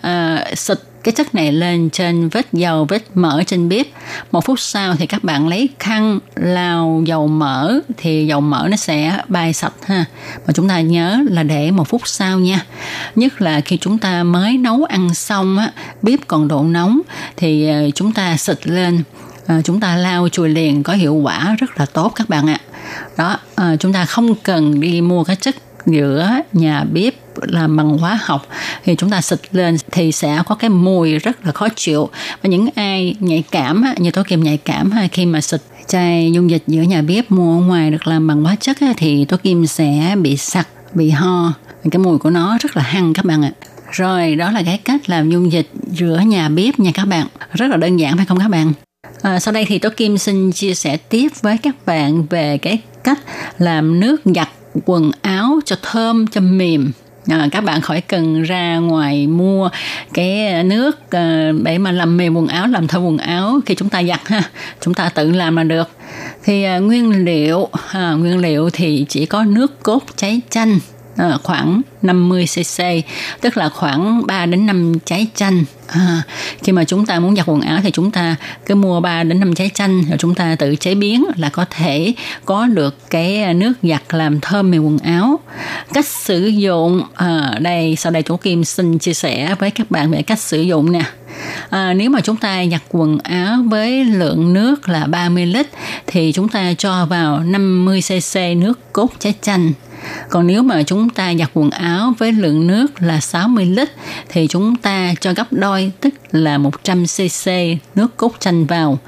[0.50, 3.86] uh, xịt cái chất này lên trên vết dầu vết mỡ trên bếp.
[4.32, 8.76] Một phút sau thì các bạn lấy khăn lau dầu mỡ thì dầu mỡ nó
[8.76, 10.04] sẽ bay sạch ha.
[10.46, 12.60] Mà chúng ta nhớ là để một phút sau nha.
[13.14, 15.70] Nhất là khi chúng ta mới nấu ăn xong á
[16.02, 17.00] bếp còn độ nóng
[17.36, 19.02] thì ờ, chúng ta xịt lên.
[19.46, 22.60] À, chúng ta lau chùi liền có hiệu quả rất là tốt các bạn ạ.
[23.16, 27.98] Đó à, chúng ta không cần đi mua cái chất rửa nhà bếp làm bằng
[27.98, 28.46] hóa học
[28.84, 32.08] thì chúng ta xịt lên thì sẽ có cái mùi rất là khó chịu.
[32.42, 36.50] Và những ai nhạy cảm như tôi kim nhạy cảm khi mà xịt chai dung
[36.50, 39.66] dịch giữa nhà bếp mua ở ngoài được làm bằng hóa chất thì tôi kim
[39.66, 41.52] sẽ bị sặc bị ho.
[41.90, 43.50] Cái mùi của nó rất là hăng các bạn ạ.
[43.92, 47.26] Rồi đó là cái cách làm dung dịch rửa nhà bếp nha các bạn.
[47.52, 48.72] Rất là đơn giản phải không các bạn?
[49.22, 52.78] À, sau đây thì tôi Kim xin chia sẻ tiếp với các bạn về cái
[53.04, 53.18] cách
[53.58, 54.48] làm nước giặt
[54.84, 56.92] quần áo cho thơm cho mềm
[57.28, 59.68] à, các bạn khỏi cần ra ngoài mua
[60.14, 63.74] cái à, nước à, để mà làm mềm quần áo làm thơ quần áo khi
[63.74, 64.42] chúng ta giặt ha.
[64.80, 65.88] Chúng ta tự làm là được.
[66.44, 70.78] Thì à, nguyên liệu à, nguyên liệu thì chỉ có nước cốt cháy chanh
[71.16, 72.82] à, khoảng 50 cc
[73.40, 75.64] tức là khoảng 3 đến 5 trái chanh.
[75.86, 76.22] À,
[76.62, 78.36] khi mà chúng ta muốn giặt quần áo thì chúng ta
[78.66, 81.64] cứ mua 3 đến 5 trái chanh rồi chúng ta tự chế biến là có
[81.70, 82.12] thể
[82.44, 85.40] có được cái à, nước giặt làm thơm mềm quần áo.
[85.92, 90.10] Cách sử dụng à, đây sau đây chú Kim xin chia sẻ với các bạn
[90.10, 91.02] về cách sử dụng nè.
[91.70, 95.66] À, nếu mà chúng ta giặt quần áo với lượng nước là 30 lít
[96.06, 99.72] thì chúng ta cho vào 50 cc nước cốt trái chanh
[100.30, 103.88] còn nếu mà chúng ta giặt quần áo với lượng nước là 60 lít,
[104.28, 108.98] thì chúng ta cho gấp đôi, tức là 100cc nước cốt chanh vào.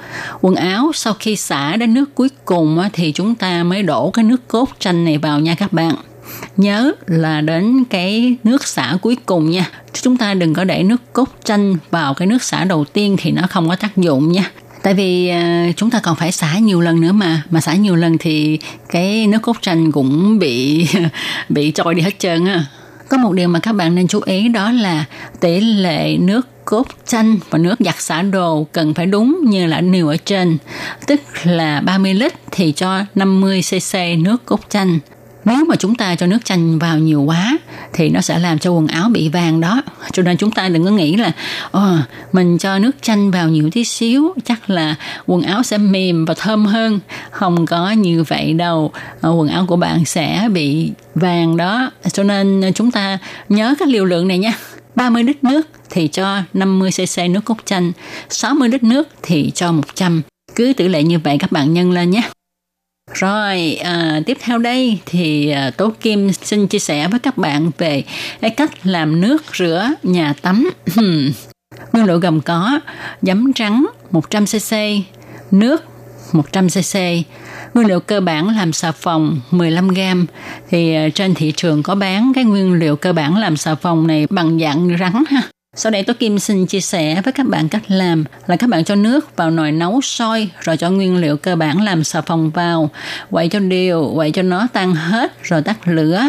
[0.40, 4.24] Quần áo sau khi xả đến nước cuối cùng thì chúng ta mới đổ cái
[4.24, 5.94] nước cốt chanh này vào nha các bạn.
[6.56, 9.70] Nhớ là đến cái nước xả cuối cùng nha.
[10.02, 13.30] Chúng ta đừng có để nước cốt chanh vào cái nước xả đầu tiên thì
[13.30, 14.50] nó không có tác dụng nha
[14.82, 17.42] tại vì à, chúng ta còn phải xả nhiều lần nữa mà.
[17.50, 18.58] Mà xả nhiều lần thì
[18.88, 20.86] cái nước cốt chanh cũng bị
[21.48, 22.64] bị trôi đi hết trơn á.
[23.08, 25.04] Có một điều mà các bạn nên chú ý đó là
[25.40, 29.80] tỷ lệ nước cốt chanh và nước giặt xả đồ cần phải đúng như là
[29.80, 30.58] nêu ở trên.
[31.06, 34.98] Tức là 30 lít thì cho 50 cc nước cốt chanh
[35.48, 37.58] nếu mà chúng ta cho nước chanh vào nhiều quá
[37.92, 39.82] thì nó sẽ làm cho quần áo bị vàng đó.
[40.12, 41.32] Cho nên chúng ta đừng có nghĩ là
[41.76, 42.00] oh,
[42.32, 44.94] mình cho nước chanh vào nhiều tí xíu chắc là
[45.26, 47.00] quần áo sẽ mềm và thơm hơn.
[47.30, 48.92] Không có như vậy đâu.
[49.20, 51.90] Ờ, quần áo của bạn sẽ bị vàng đó.
[52.12, 53.18] Cho nên ờ, chúng ta
[53.48, 54.52] nhớ các liều lượng này nha.
[54.94, 57.92] 30 lít nước thì cho 50cc nước cốt chanh,
[58.28, 60.22] 60 lít nước thì cho 100.
[60.54, 62.22] Cứ tỷ lệ như vậy các bạn nhân lên nhé.
[63.14, 67.70] Rồi, à, tiếp theo đây thì à, Tố Kim xin chia sẻ với các bạn
[67.78, 68.04] về
[68.40, 70.70] cái cách làm nước rửa nhà tắm.
[71.92, 72.80] Nguyên liệu gồm có
[73.22, 75.00] giấm trắng 100cc,
[75.50, 75.84] nước
[76.32, 77.22] 100cc,
[77.74, 80.26] nguyên liệu cơ bản làm xà phòng 15g
[80.68, 84.06] thì à, trên thị trường có bán cái nguyên liệu cơ bản làm xà phòng
[84.06, 85.42] này bằng dạng rắn ha
[85.80, 88.84] sau đây tôi Kim xin chia sẻ với các bạn cách làm là các bạn
[88.84, 92.50] cho nước vào nồi nấu sôi rồi cho nguyên liệu cơ bản làm xà phòng
[92.50, 92.90] vào,
[93.30, 96.22] quậy cho đều, quậy cho nó tan hết rồi tắt lửa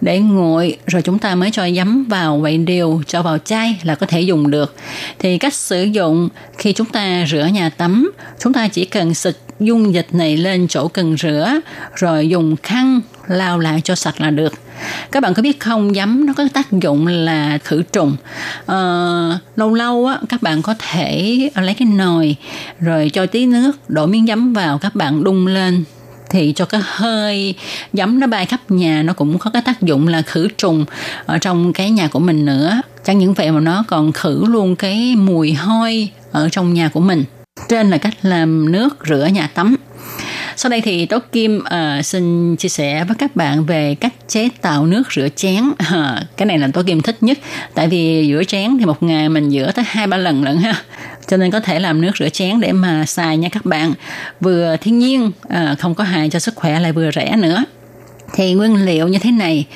[0.00, 3.94] để nguội rồi chúng ta mới cho giấm vào quậy đều cho vào chai là
[3.94, 4.74] có thể dùng được.
[5.18, 6.28] Thì cách sử dụng
[6.58, 10.68] khi chúng ta rửa nhà tắm, chúng ta chỉ cần xịt dung dịch này lên
[10.68, 11.52] chỗ cần rửa
[11.96, 14.52] rồi dùng khăn lau lại cho sạch là được.
[15.12, 18.16] Các bạn có biết không giấm nó có tác dụng là khử trùng.
[18.66, 18.78] À,
[19.56, 22.36] lâu lâu á các bạn có thể lấy cái nồi
[22.80, 25.84] rồi cho tí nước đổ miếng giấm vào các bạn đun lên
[26.30, 27.54] thì cho cái hơi
[27.92, 30.84] giấm nó bay khắp nhà nó cũng có cái tác dụng là khử trùng
[31.26, 32.80] ở trong cái nhà của mình nữa.
[33.04, 37.00] Chẳng những vậy mà nó còn khử luôn cái mùi hôi ở trong nhà của
[37.00, 37.24] mình
[37.68, 39.76] trên là cách làm nước rửa nhà tắm
[40.56, 44.48] sau đây thì Tố Kim uh, xin chia sẻ với các bạn về cách chế
[44.60, 45.62] tạo nước rửa chén.
[45.78, 47.38] À, cái này là Tố Kim thích nhất,
[47.74, 50.82] tại vì rửa chén thì một ngày mình rửa tới hai ba lần lận ha.
[51.26, 53.92] Cho nên có thể làm nước rửa chén để mà xài nha các bạn.
[54.40, 57.64] Vừa thiên nhiên, uh, không có hại cho sức khỏe lại vừa rẻ nữa
[58.34, 59.66] thì nguyên liệu như thế này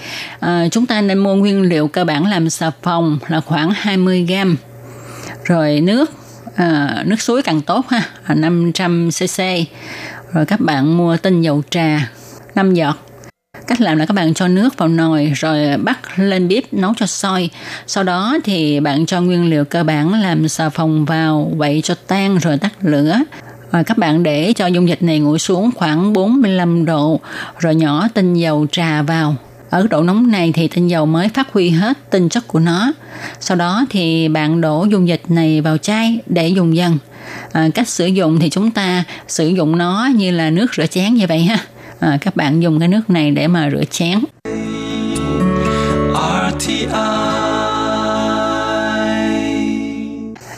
[0.41, 4.27] à, chúng ta nên mua nguyên liệu cơ bản làm xà phòng là khoảng 20
[4.29, 4.57] gram
[5.45, 6.11] rồi nước
[6.59, 9.43] à, nước suối càng tốt ha 500 cc
[10.33, 12.11] rồi các bạn mua tinh dầu trà
[12.55, 12.97] 5 giọt.
[13.67, 17.07] Cách làm là các bạn cho nước vào nồi rồi bắt lên bếp nấu cho
[17.07, 17.51] sôi.
[17.87, 21.95] Sau đó thì bạn cho nguyên liệu cơ bản làm xà phòng vào quậy cho
[22.07, 23.17] tan rồi tắt lửa.
[23.73, 27.21] Rồi các bạn để cho dung dịch này nguội xuống khoảng 45 độ
[27.59, 29.37] rồi nhỏ tinh dầu trà vào
[29.71, 32.93] ở độ nóng này thì tinh dầu mới phát huy hết tinh chất của nó.
[33.41, 36.99] Sau đó thì bạn đổ dung dịch này vào chai để dùng dần.
[37.53, 41.15] À, cách sử dụng thì chúng ta sử dụng nó như là nước rửa chén
[41.15, 41.59] như vậy ha.
[42.01, 44.19] À, các bạn dùng cái nước này để mà rửa chén.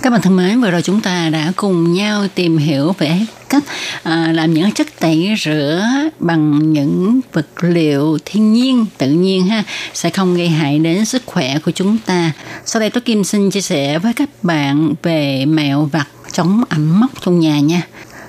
[0.03, 3.13] Các bạn thân mến, vừa rồi chúng ta đã cùng nhau tìm hiểu về
[3.51, 3.63] cách
[4.03, 5.85] à, làm những chất tẩy rửa
[6.19, 11.23] bằng những vật liệu thiên nhiên tự nhiên ha sẽ không gây hại đến sức
[11.27, 12.33] khỏe của chúng ta.
[12.65, 17.01] Sau đây tôi Kim xin chia sẻ với các bạn về mẹo vặt chống ẩm
[17.01, 17.83] mốc trong nhà nha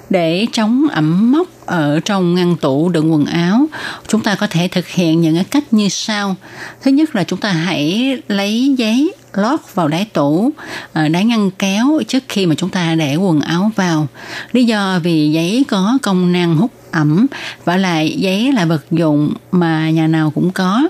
[0.10, 3.68] để chống ẩm mốc ở trong ngăn tủ đựng quần áo
[4.08, 6.36] chúng ta có thể thực hiện những cái cách như sau
[6.82, 10.52] thứ nhất là chúng ta hãy lấy giấy lót vào đáy tủ
[10.94, 14.08] ờ, đáy ngăn kéo trước khi mà chúng ta để quần áo vào
[14.52, 17.28] lý do vì giấy có công năng hút ẩm
[17.66, 20.88] và lại giấy là vật dụng mà nhà nào cũng có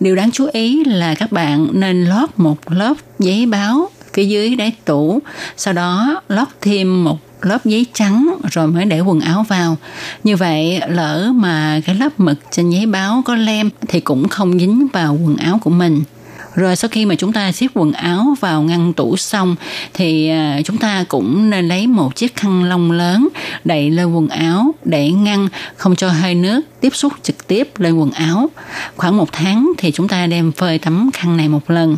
[0.00, 4.56] điều đáng chú ý là các bạn nên lót một lớp giấy báo phía dưới
[4.56, 5.22] đáy tủ,
[5.56, 9.76] sau đó lót thêm một lớp giấy trắng rồi mới để quần áo vào.
[10.24, 14.58] Như vậy, lỡ mà cái lớp mực trên giấy báo có lem thì cũng không
[14.58, 16.02] dính vào quần áo của mình.
[16.54, 19.56] Rồi sau khi mà chúng ta xếp quần áo vào ngăn tủ xong,
[19.94, 23.28] thì à, chúng ta cũng nên lấy một chiếc khăn lông lớn
[23.64, 27.94] đậy lên quần áo để ngăn không cho hơi nước tiếp xúc trực tiếp lên
[27.96, 28.50] quần áo.
[28.96, 31.96] Khoảng một tháng thì chúng ta đem phơi tấm khăn này một lần.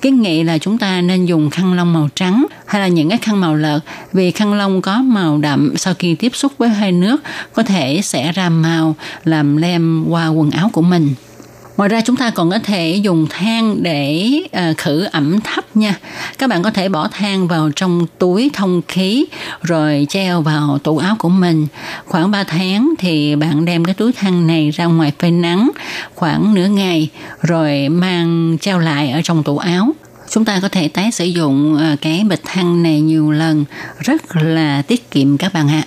[0.00, 3.18] Kiến nghị là chúng ta nên dùng khăn lông màu trắng hay là những cái
[3.18, 3.80] khăn màu lợt,
[4.12, 7.22] vì khăn lông có màu đậm sau khi tiếp xúc với hơi nước
[7.52, 11.14] có thể sẽ ra màu làm lem qua quần áo của mình.
[11.76, 15.94] Ngoài ra chúng ta còn có thể dùng than để uh, khử ẩm thấp nha.
[16.38, 19.26] Các bạn có thể bỏ than vào trong túi thông khí
[19.62, 21.66] rồi treo vào tủ áo của mình.
[22.06, 25.70] Khoảng 3 tháng thì bạn đem cái túi than này ra ngoài phơi nắng
[26.14, 27.08] khoảng nửa ngày
[27.42, 29.92] rồi mang treo lại ở trong tủ áo
[30.30, 33.64] chúng ta có thể tái sử dụng ờ, cái bịch than này nhiều lần
[33.98, 35.82] rất là tiết kiệm các bạn ạ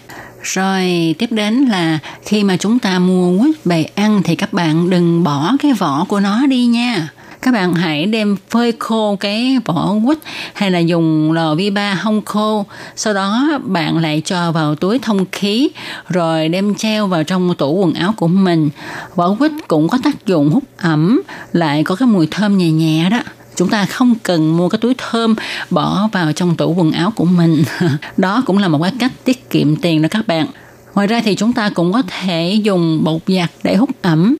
[0.45, 4.89] rồi tiếp đến là khi mà chúng ta mua quýt về ăn thì các bạn
[4.89, 7.09] đừng bỏ cái vỏ của nó đi nha.
[7.41, 10.17] Các bạn hãy đem phơi khô cái vỏ quýt
[10.53, 12.65] hay là dùng lò vi ba hong khô.
[12.95, 15.69] Sau đó bạn lại cho vào túi thông khí,
[16.09, 18.69] rồi đem treo vào trong tủ quần áo của mình.
[19.15, 21.21] Vỏ quýt cũng có tác dụng hút ẩm,
[21.53, 23.19] lại có cái mùi thơm nhẹ nhẹ đó
[23.55, 25.35] chúng ta không cần mua cái túi thơm
[25.69, 27.63] bỏ vào trong tủ quần áo của mình.
[28.17, 30.47] Đó cũng là một cái cách tiết kiệm tiền đó các bạn.
[30.95, 34.35] Ngoài ra thì chúng ta cũng có thể dùng bột giặt để hút ẩm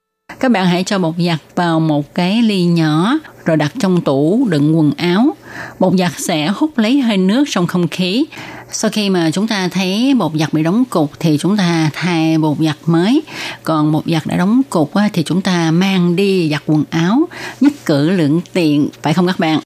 [0.45, 4.47] các bạn hãy cho bột giặt vào một cái ly nhỏ rồi đặt trong tủ
[4.49, 5.35] đựng quần áo.
[5.79, 8.25] Bột giặt sẽ hút lấy hơi nước trong không khí.
[8.71, 12.37] Sau khi mà chúng ta thấy bột giặt bị đóng cục thì chúng ta thay
[12.37, 13.21] bột giặt mới.
[13.63, 17.27] Còn bột giặt đã đóng cục thì chúng ta mang đi giặt quần áo.
[17.61, 19.59] Nhất cử lượng tiện, phải không các bạn?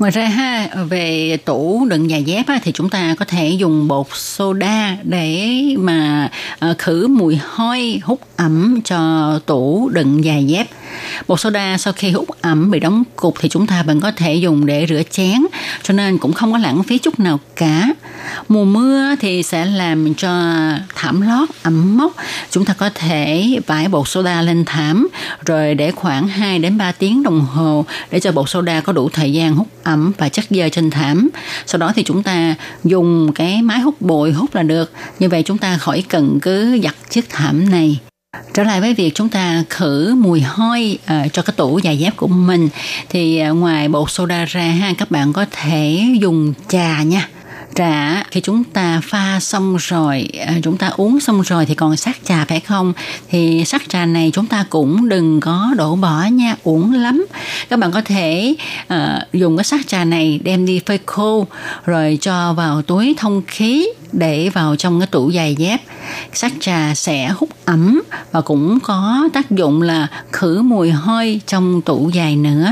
[0.00, 3.88] Ngoài ra ha, về tủ đựng giày dép á, thì chúng ta có thể dùng
[3.88, 10.66] bột soda để mà ờ, khử mùi hôi hút ẩm cho tủ đựng giày dép.
[11.28, 14.34] Bột soda sau khi hút ẩm bị đóng cục thì chúng ta vẫn có thể
[14.34, 15.46] dùng để rửa chén,
[15.82, 17.88] cho nên cũng không có lãng phí chút nào cả.
[18.48, 20.30] Mùa mưa thì sẽ làm cho
[20.94, 22.12] thảm lót ẩm mốc.
[22.50, 25.08] Chúng ta có thể vải bột soda lên thảm
[25.46, 29.08] rồi để khoảng 2 đến 3 tiếng đồng hồ để cho bột soda có đủ
[29.08, 31.28] thời gian hút ẩm và chất dơ trên thảm.
[31.66, 34.92] Sau đó thì chúng ta dùng cái máy hút bụi hút là được.
[35.18, 37.98] Như vậy chúng ta khỏi cần cứ giặt chiếc thảm này.
[38.54, 42.16] Trở lại với việc chúng ta khử mùi hôi uh, cho cái tủ giày dép
[42.16, 42.68] của mình.
[43.08, 47.28] Thì uh, ngoài bột soda ra ha các bạn có thể dùng trà nha
[47.74, 51.96] trà khi chúng ta pha xong rồi à, chúng ta uống xong rồi thì còn
[51.96, 52.92] sát trà phải không?
[53.30, 57.26] Thì sắc trà này chúng ta cũng đừng có đổ bỏ nha uống lắm.
[57.68, 58.54] Các bạn có thể
[58.94, 58.98] uh,
[59.32, 61.46] dùng cái sắc trà này đem đi phơi khô
[61.84, 65.80] rồi cho vào túi thông khí để vào trong cái tủ giày dép.
[66.32, 68.02] Sắc trà sẽ hút ẩm
[68.32, 72.70] và cũng có tác dụng là khử mùi hôi trong tủ giày nữa.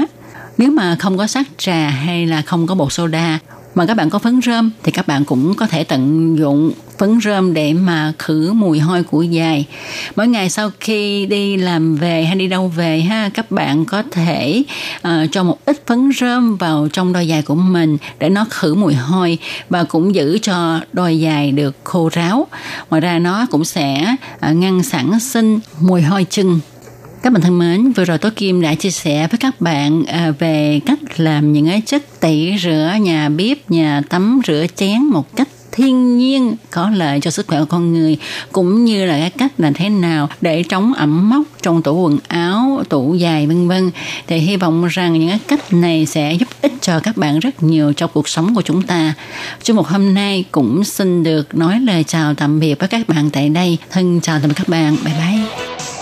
[0.58, 3.38] Nếu mà không có sắc trà hay là không có bột soda
[3.74, 7.20] mà các bạn có phấn rơm thì các bạn cũng có thể tận dụng phấn
[7.24, 9.66] rơm để mà khử mùi hôi của giày
[10.16, 14.02] mỗi ngày sau khi đi làm về hay đi đâu về ha các bạn có
[14.10, 14.62] thể
[14.96, 18.74] uh, cho một ít phấn rơm vào trong đôi giày của mình để nó khử
[18.74, 19.38] mùi hôi
[19.70, 22.46] và cũng giữ cho đôi giày được khô ráo.
[22.90, 24.16] Ngoài ra nó cũng sẽ
[24.50, 26.60] uh, ngăn sản sinh mùi hôi chân
[27.22, 30.32] các bạn thân mến, vừa rồi Tố Kim đã chia sẻ với các bạn à,
[30.38, 35.36] về cách làm những cái chất tẩy rửa nhà bếp, nhà tắm rửa chén một
[35.36, 38.16] cách thiên nhiên có lợi cho sức khỏe của con người
[38.52, 42.18] cũng như là cái cách là thế nào để chống ẩm mốc trong tủ quần
[42.28, 43.90] áo tủ dài vân vân.
[44.26, 47.62] Thì hy vọng rằng những cái cách này sẽ giúp ích cho các bạn rất
[47.62, 49.14] nhiều trong cuộc sống của chúng ta.
[49.62, 53.30] Chương mục hôm nay cũng xin được nói lời chào tạm biệt với các bạn
[53.30, 53.78] tại đây.
[53.90, 54.96] Thân chào tạm biệt các bạn.
[55.04, 56.01] Bye bye.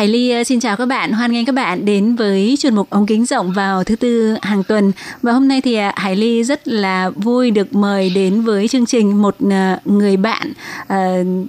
[0.00, 2.90] Hải Ly ờ, xin chào các bạn, hoan nghênh các bạn đến với chuyên mục
[2.90, 4.92] ống kính rộng vào thứ tư hàng tuần.
[5.22, 8.86] Và hôm nay thì ờ, Hải Ly rất là vui được mời đến với chương
[8.86, 10.52] trình một ờ, người bạn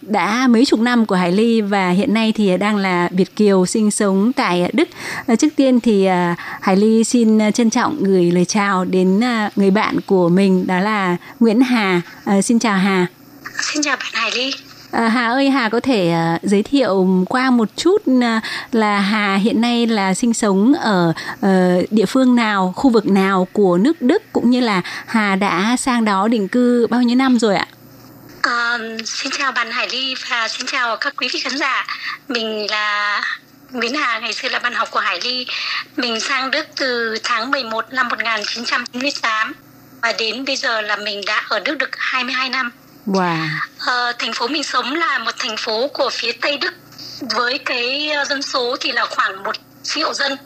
[0.02, 3.66] đã mấy chục năm của Hải Ly và hiện nay thì đang là Việt kiều
[3.66, 4.90] sinh sống tại Đức.
[5.40, 6.08] Trước tiên thì
[6.62, 9.20] Hải Ly xin trân trọng gửi lời chào đến
[9.56, 12.02] người bạn của mình đó là Nguyễn Hà.
[12.44, 13.08] Xin chào Hà.
[13.74, 14.52] Xin chào bạn Hải Ly.
[14.92, 18.24] À, Hà ơi, Hà có thể uh, giới thiệu qua một chút uh,
[18.72, 23.48] là Hà hiện nay là sinh sống ở uh, địa phương nào, khu vực nào
[23.54, 27.40] của nước Đức cũng như là Hà đã sang đó định cư bao nhiêu năm
[27.40, 27.66] rồi ạ?
[28.42, 31.88] À, xin chào bạn Hải Ly và xin chào các quý vị khán giả.
[32.28, 33.22] Mình là
[33.72, 35.48] Nguyễn Hà, ngày xưa là bạn học của Hải Ly.
[35.98, 39.54] Mình sang Đức từ tháng 11 năm 1998
[40.02, 42.72] và đến bây giờ là mình đã ở Đức được 22 năm.
[43.08, 43.48] Wow.
[43.80, 46.74] À, thành phố mình sống là một thành phố của phía Tây Đức
[47.36, 50.38] với cái ờ, dân số thì là khoảng một triệu dân.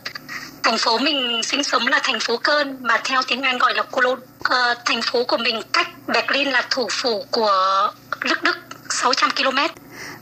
[0.63, 3.83] Thành phố mình sinh sống là thành phố Cơn mà theo tiếng Anh gọi là
[3.83, 4.25] Cologne.
[4.43, 7.91] À, ờ, thành phố của mình cách Berlin là thủ phủ của
[8.25, 8.57] nước Đức
[8.89, 9.57] 600 km.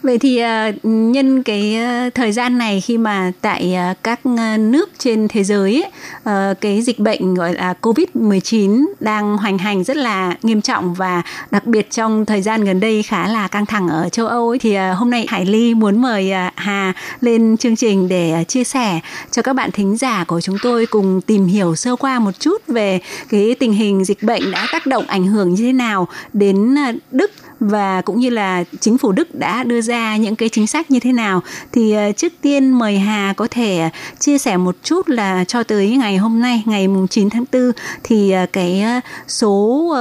[0.04, 4.26] Vậy thì ờ, nhân cái ờ, thời gian này khi mà tại ờ, các
[4.60, 5.84] nước trên thế giới
[6.26, 11.22] ấy, cái dịch bệnh gọi là Covid-19 đang hoành hành rất là nghiêm trọng và
[11.52, 14.60] đặc biệt trong thời gian gần đây khá là căng thẳng ở châu Âu ấy
[14.60, 19.00] thì hôm nay Hải Ly muốn mời Hà lên chương trình để chia sẻ
[19.32, 22.68] cho các bạn thính giả của chúng tôi cùng tìm hiểu sơ qua một chút
[22.68, 23.00] về
[23.30, 26.76] cái tình hình dịch bệnh đã tác động ảnh hưởng như thế nào đến
[27.12, 27.32] Đức
[27.70, 31.00] và cũng như là chính phủ Đức đã đưa ra những cái chính sách như
[31.00, 31.42] thế nào
[31.72, 33.90] thì ờ, trước tiên mời Hà có thể
[34.20, 37.72] chia sẻ một chút là cho tới ngày hôm nay ngày mùng 9 tháng 4
[38.04, 39.96] thì ờ, cái ờ, số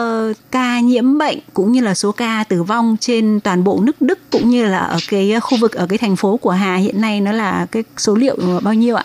[0.51, 4.19] ca nhiễm bệnh cũng như là số ca tử vong trên toàn bộ nước Đức
[4.31, 7.21] cũng như là ở cái khu vực ở cái thành phố của Hà hiện nay
[7.21, 9.05] nó là cái số liệu bao nhiêu ạ?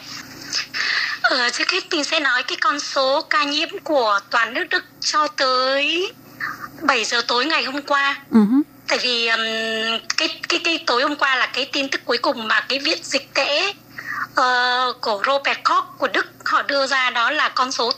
[1.21, 4.83] Ờ, trước hết mình sẽ nói cái con số ca nhiễm của toàn nước Đức
[5.01, 6.11] cho tới
[6.81, 8.61] 7 giờ tối ngày hôm qua uh-huh.
[8.87, 9.39] tại vì um,
[10.17, 12.99] cái cái cái tối hôm qua là cái tin tức cuối cùng mà cái viện
[13.03, 13.75] dịch tễ uh,
[15.01, 17.91] của Robert Koch của Đức họ đưa ra đó là con số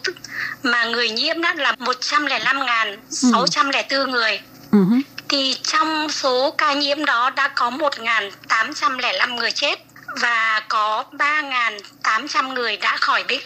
[0.63, 4.05] mà người nhiễm đó là 105.604 ừ.
[4.05, 4.39] người.
[4.71, 5.01] Uh-huh.
[5.29, 9.79] Thì trong số ca nhiễm đó đã có 1.805 người chết
[10.21, 13.41] và có 3.800 người đã khỏi bệnh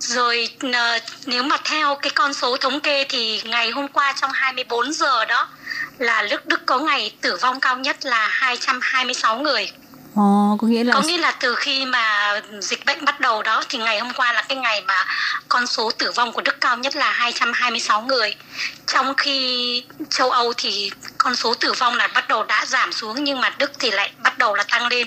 [0.00, 4.30] rồi ờ, nếu mà theo cái con số thống kê thì ngày hôm qua trong
[4.34, 5.48] 24 giờ đó
[5.98, 9.68] là nước Đức có ngày tử vong cao nhất là 226 người.
[10.18, 13.62] Ồ, có nghĩa là có nghĩa là từ khi mà dịch bệnh bắt đầu đó
[13.68, 15.04] thì ngày hôm qua là cái ngày mà
[15.48, 18.34] con số tử vong của Đức cao nhất là 226 người.
[18.86, 23.24] Trong khi châu Âu thì con số tử vong là bắt đầu đã giảm xuống
[23.24, 25.06] nhưng mà Đức thì lại bắt đầu là tăng lên.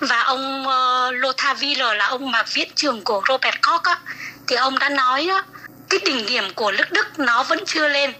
[0.00, 3.98] Và ông ờ, uh, Lothar Wieler là ông mà viện trưởng của Robert Koch á
[4.48, 5.42] thì ông đã nói á
[5.90, 8.12] cái đỉnh điểm của nước Đức nó vẫn chưa lên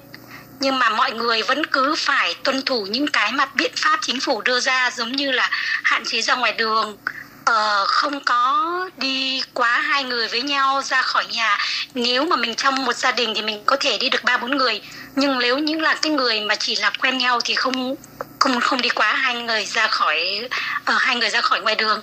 [0.62, 4.20] nhưng mà mọi người vẫn cứ phải tuân thủ những cái mà biện pháp chính
[4.20, 5.50] phủ đưa ra giống như là
[5.82, 6.96] hạn chế ra ngoài đường.
[7.44, 11.58] Ờ, không có đi quá hai người với nhau ra khỏi nhà.
[11.94, 14.56] Nếu mà mình trong một gia đình thì mình có thể đi được ba bốn
[14.56, 14.80] người.
[15.16, 17.94] Nhưng nếu những là cái người mà chỉ là quen nhau thì không
[18.38, 20.48] không không đi quá hai người ra khỏi
[20.92, 22.00] uh, hai người ra khỏi ngoài đường.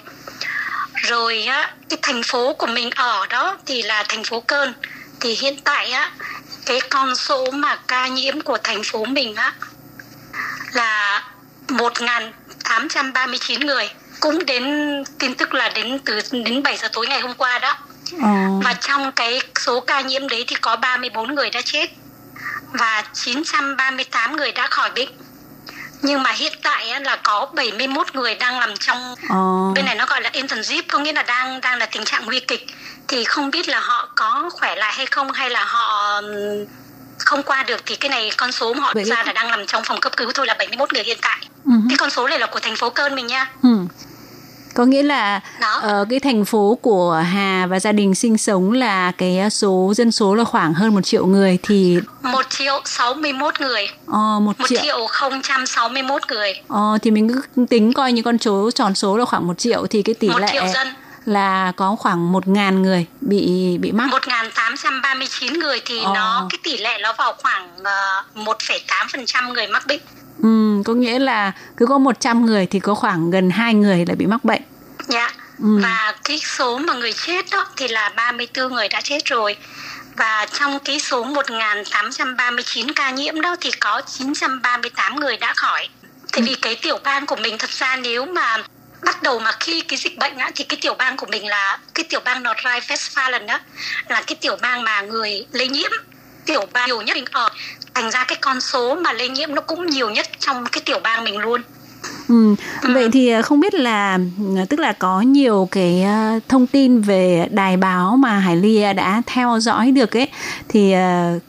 [0.94, 4.74] Rồi á cái thành phố của mình ở đó thì là thành phố Cơn.
[5.20, 6.12] Thì hiện tại á
[6.70, 9.54] cái con số mà ca nhiễm của thành phố mình á
[10.74, 11.24] là
[11.68, 13.90] 1.839 người
[14.20, 14.64] cũng đến
[15.20, 17.78] tin tức là đến từ đến 7 giờ tối ngày hôm qua đó
[18.22, 18.48] à.
[18.64, 21.90] và trong cái số ca nhiễm đấy thì có 34 người đã chết
[22.74, 25.10] và 938 người đã khỏi bệnh
[26.02, 29.76] nhưng mà hiện tại là có 71 người đang nằm trong oh.
[29.76, 32.40] bên này nó gọi là intensive có nghĩa là đang đang là tình trạng nguy
[32.40, 32.68] kịch
[33.10, 36.22] thì không biết là họ có khỏe lại hay không hay là họ
[37.18, 39.84] không qua được thì cái này con số mà họ ra là đang nằm trong
[39.86, 41.38] phòng cấp cứu thôi là 71 người hiện tại.
[41.66, 41.82] Uh-huh.
[41.90, 43.52] Cái con số này là của thành phố Cơn mình nha.
[43.68, 43.92] Uh
[44.74, 45.42] có nghĩa là
[45.82, 49.94] ở uh, cái thành phố của Hà và gia đình sinh sống là cái số
[49.96, 53.88] dân số là khoảng hơn một triệu người thì một triệu sáu mươi 61 người.
[54.08, 54.80] Ờ, một, triệu.
[54.82, 56.54] triệu không trăm sáu mươi 61 người.
[56.68, 59.88] Ờ, thì mình cứ tính coi như con số tròn số là khoảng một triệu
[59.88, 60.88] thì cái tỷ một lệ triệu dân
[61.30, 64.10] là có khoảng một ngàn người bị bị mắc.
[64.10, 66.12] một ngàn tám trăm ba mươi chín người thì ờ.
[66.16, 68.24] nó cái tỷ lệ nó vào khoảng ờ,
[68.88, 70.00] tám phần trăm người mắc bệnh.
[70.44, 74.16] Ừ, có nghĩa là cứ có 100 người thì có khoảng gần 2 người là
[74.16, 74.62] bị mắc bệnh.
[75.08, 75.32] Dạ.
[75.60, 75.80] Ừ.
[75.84, 79.56] Và cái số mà người chết đó thì là 34 người đã chết rồi.
[80.16, 85.90] Và trong cái số 1.839 ca nhiễm đó thì có 938 người đã khỏi.
[86.32, 86.46] Tại ừ.
[86.48, 88.58] vì cái tiểu bang của mình thật ra nếu mà
[89.02, 91.80] bắt đầu mà khi cái dịch bệnh á, thì cái tiểu bang của mình là
[91.94, 93.60] cái tiểu bang North Rhine-Westphalia đó
[94.08, 95.92] là cái tiểu bang mà người lây nhiễm
[96.46, 97.16] tiểu bang nhiều nhất.
[97.16, 97.50] Mình ở
[97.94, 101.00] thành ra cái con số mà lây nhiễm nó cũng nhiều nhất trong cái tiểu
[101.00, 101.62] bang mình luôn.
[102.28, 102.56] Ừ.
[102.94, 104.20] Vậy thì ờ, không biết là
[104.58, 106.06] ờ, tức là có nhiều cái
[106.48, 110.28] thông tin về đài báo mà Hải Ly đã theo dõi được ấy
[110.68, 110.94] thì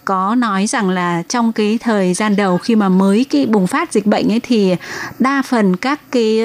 [0.05, 3.93] có nói rằng là trong cái thời gian đầu khi mà mới cái bùng phát
[3.93, 4.75] dịch bệnh ấy thì
[5.19, 6.41] đa phần các cái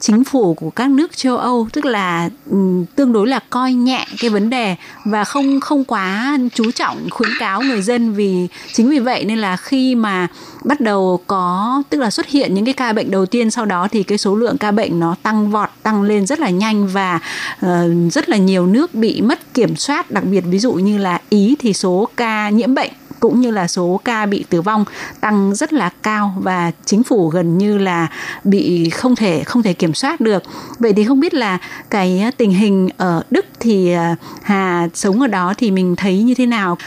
[0.00, 2.56] chính phủ của các nước châu Âu tức là ừ,
[2.96, 7.30] tương đối là coi nhẹ cái vấn đề và không không quá chú trọng khuyến
[7.38, 10.28] cáo người dân vì chính vì vậy nên là khi mà
[10.64, 13.88] bắt đầu có tức là xuất hiện những cái ca bệnh đầu tiên sau đó
[13.90, 17.20] thì cái số lượng ca bệnh nó tăng vọt tăng lên rất là nhanh và
[17.66, 17.70] uh,
[18.12, 20.10] rất là nhiều nước bị mất kiểm soát.
[20.10, 22.90] Đặc biệt ví dụ như là ý thì số ca nhiễm bệnh
[23.20, 24.84] cũng như là số ca bị tử vong
[25.20, 28.08] tăng rất là cao và chính phủ gần như là
[28.44, 30.42] bị không thể không thể kiểm soát được.
[30.78, 31.58] Vậy thì không biết là
[31.90, 36.34] cái tình hình ở đức thì ờ, hà sống ở đó thì mình thấy như
[36.34, 36.78] thế nào?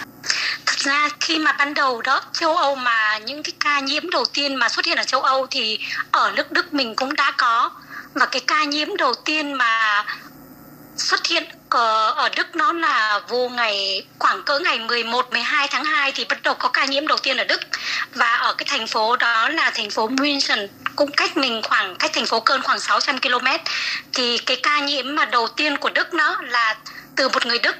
[0.65, 4.25] Thật ra khi mà ban đầu đó châu Âu mà những cái ca nhiễm đầu
[4.25, 5.79] tiên mà xuất hiện ở châu Âu thì
[6.11, 7.71] ở nước Đức mình cũng đã có.
[8.13, 10.05] Và cái ca nhiễm đầu tiên mà
[10.97, 15.85] xuất hiện ở, ở Đức nó là vô ngày khoảng cỡ ngày 11 12 tháng
[15.85, 17.61] 2 thì bắt đầu có ca nhiễm đầu tiên ở Đức.
[18.13, 22.11] Và ở cái thành phố đó là thành phố München cũng cách mình khoảng cách
[22.13, 23.47] thành phố cơn khoảng 600 km
[24.13, 26.75] thì cái ca nhiễm mà đầu tiên của Đức nó là
[27.15, 27.75] từ một người Đức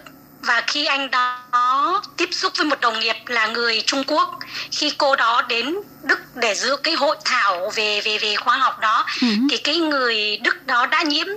[0.47, 4.39] và khi anh đó tiếp xúc với một đồng nghiệp là người Trung Quốc
[4.71, 8.79] khi cô đó đến Đức để dự cái hội thảo về về về khoa học
[8.79, 9.27] đó ừ.
[9.51, 11.27] thì cái người Đức đó đã nhiễm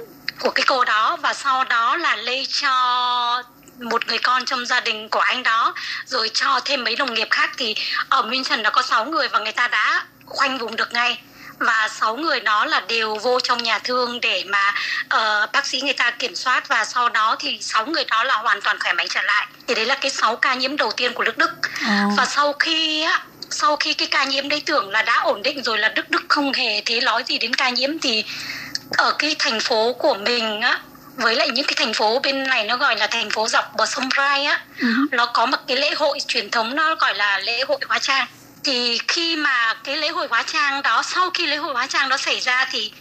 [0.40, 3.42] của cái cô đó và sau đó là lây cho
[3.78, 5.74] một người con trong gia đình của anh đó
[6.06, 7.74] rồi cho thêm mấy đồng nghiệp khác thì
[8.08, 11.18] ở München nó có 6 người và người ta đã khoanh vùng được ngay
[11.60, 15.80] và 6 người đó là đều vô trong nhà thương để mà uh, bác sĩ
[15.80, 18.92] người ta kiểm soát và sau đó thì 6 người đó là hoàn toàn khỏe
[18.92, 21.50] mạnh trở lại thì đấy là cái 6 ca nhiễm đầu tiên của nước Đức
[21.80, 22.06] à.
[22.16, 25.62] và sau khi á sau khi cái ca nhiễm đấy tưởng là đã ổn định
[25.62, 28.24] rồi là Đức Đức không hề thế nói gì đến ca nhiễm thì
[28.90, 30.80] ở cái thành phố của mình á
[31.16, 33.86] với lại những cái thành phố bên này nó gọi là thành phố dọc bờ
[33.86, 35.06] sông Rai á uh-huh.
[35.10, 38.26] nó có một cái lễ hội truyền thống nó gọi là lễ hội hóa trang
[38.64, 42.08] thì khi mà cái lễ hội hóa trang đó sau khi lễ hội hóa trang
[42.08, 42.92] đó xảy ra thì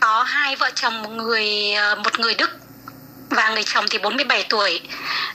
[0.00, 2.50] có hai vợ chồng một người ờ, một người Đức
[3.30, 4.80] và người chồng thì 47 tuổi.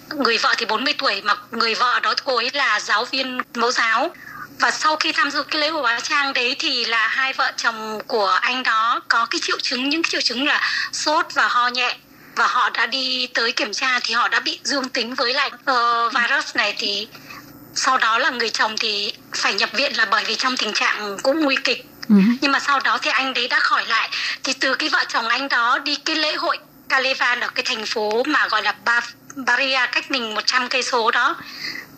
[0.10, 3.72] Người vợ thì 40 tuổi mà người vợ đó cô ấy là giáo viên mẫu
[3.72, 4.12] giáo.
[4.60, 7.52] Và sau khi tham dự cái lễ hội hóa trang đấy thì là hai vợ
[7.58, 10.62] chồng của anh đó có cái triệu chứng những cái triệu chứng là
[10.92, 11.96] sốt và ho nhẹ.
[12.36, 15.52] Và họ đã đi tới kiểm tra thì họ đã bị dương tính với lại
[15.54, 17.08] uh, virus này thì
[17.76, 21.18] sau đó là người chồng thì phải nhập viện là bởi vì trong tình trạng
[21.24, 21.86] cũng nguy kịch.
[22.10, 22.16] Ừ.
[22.42, 24.10] nhưng mà sau đó thì anh đấy đã khỏi lại.
[24.44, 26.58] Thì từ cái vợ chồng anh đó đi cái lễ hội
[26.90, 29.02] Calevan ở cái thành phố mà gọi là ba
[29.36, 31.36] Baria cách mình 100 cây số đó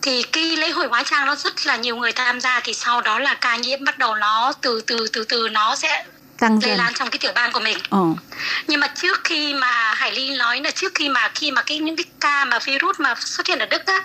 [0.02, 2.60] thì cái lễ hội hóa trang nó rất là nhiều người tham gia.
[2.60, 6.04] Thì sau đó là ca nhiễm bắt đầu nó từ từ từ từ nó sẽ
[6.38, 7.78] tăng lây lan trong cái tiểu bang của mình.
[7.90, 8.14] Ồ.
[8.66, 11.78] Nhưng mà trước khi mà Hải Ly nói là trước khi mà khi mà cái
[11.78, 14.00] những cái ca mà virus mà xuất hiện ở Đức á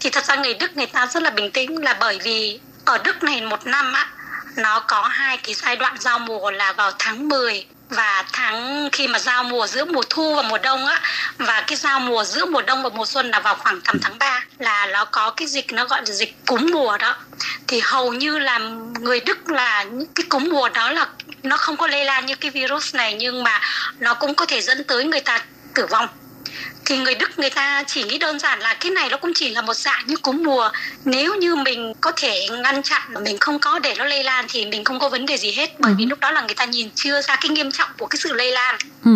[0.00, 2.98] thì thật ra người Đức người ta rất là bình tĩnh là bởi vì ở
[2.98, 4.08] Đức này một năm á
[4.56, 9.08] nó có hai cái giai đoạn giao mùa là vào tháng 10 và tháng khi
[9.08, 11.00] mà giao mùa giữa mùa thu và mùa đông á,
[11.38, 14.18] và cái giao mùa giữa mùa đông và mùa xuân là vào khoảng tầm tháng
[14.18, 17.16] 3 là nó có cái dịch, nó gọi là dịch cúm mùa đó.
[17.68, 18.58] Thì hầu như là
[19.00, 21.06] người Đức là những cái cúm mùa đó là
[21.42, 23.60] nó không có lây lan như cái virus này, nhưng mà
[23.98, 25.38] nó cũng có thể dẫn tới người ta
[25.74, 26.08] tử vong
[26.84, 29.48] thì người Đức người ta chỉ nghĩ đơn giản là cái này nó cũng chỉ
[29.48, 30.70] là một dạng như cúm mùa.
[31.04, 34.66] Nếu như mình có thể ngăn chặn mình không có để nó lây lan thì
[34.66, 35.80] mình không có vấn đề gì hết.
[35.80, 35.96] Bởi ừ.
[35.98, 38.32] vì lúc đó là người ta nhìn chưa ra cái nghiêm trọng của cái sự
[38.32, 38.76] lây lan.
[39.04, 39.10] Ừ.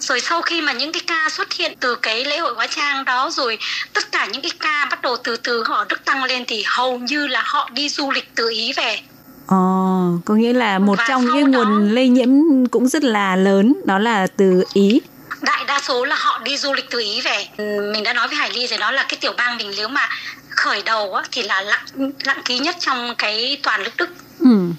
[0.00, 3.04] Rồi sau khi mà những cái ca xuất hiện từ cái lễ hội hóa trang
[3.04, 3.58] đó rồi
[3.92, 6.98] tất cả những cái ca bắt đầu từ từ họ đức tăng lên thì hầu
[6.98, 9.00] như là họ đi du lịch từ ý về.
[9.46, 12.28] Ồ, oh, có nghĩa là một Và trong những nguồn đó, lây nhiễm
[12.70, 15.00] cũng rất là lớn đó là từ Ý
[15.42, 17.46] đại đa số là họ đi du lịch từ ý về
[17.92, 20.08] mình đã nói với hải ly rồi đó là cái tiểu bang mình nếu mà
[20.50, 24.70] khởi đầu á, thì là lặng lặng ký nhất trong cái toàn nước đức ừ.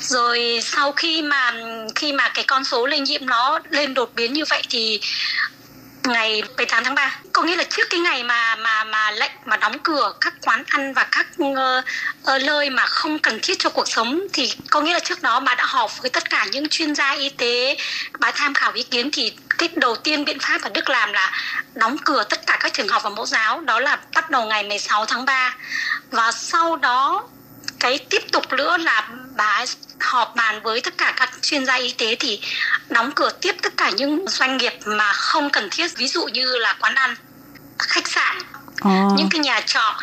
[0.00, 1.52] rồi sau khi mà
[1.94, 5.00] khi mà cái con số lây nhiễm nó lên đột biến như vậy thì
[6.08, 9.56] ngày 18 tháng 3 có nghĩa là trước cái ngày mà mà mà lệnh mà
[9.56, 11.84] đóng cửa các quán ăn và các uh,
[12.34, 15.40] uh, nơi mà không cần thiết cho cuộc sống thì có nghĩa là trước đó
[15.40, 17.76] bà đã họp với tất cả những chuyên gia y tế
[18.18, 21.32] bà tham khảo ý kiến thì cái đầu tiên biện pháp ở Đức làm là
[21.74, 24.62] đóng cửa tất cả các trường học và mẫu giáo đó là bắt đầu ngày
[24.62, 25.56] 16 tháng 3
[26.10, 27.28] và sau đó
[27.80, 29.64] cái tiếp tục nữa là bà
[30.00, 32.40] họp bàn với tất cả các chuyên gia y tế thì
[32.88, 36.56] đóng cửa tiếp tất cả những doanh nghiệp mà không cần thiết ví dụ như
[36.56, 37.14] là quán ăn
[37.78, 39.12] khách sạn oh.
[39.16, 39.96] những cái nhà trọ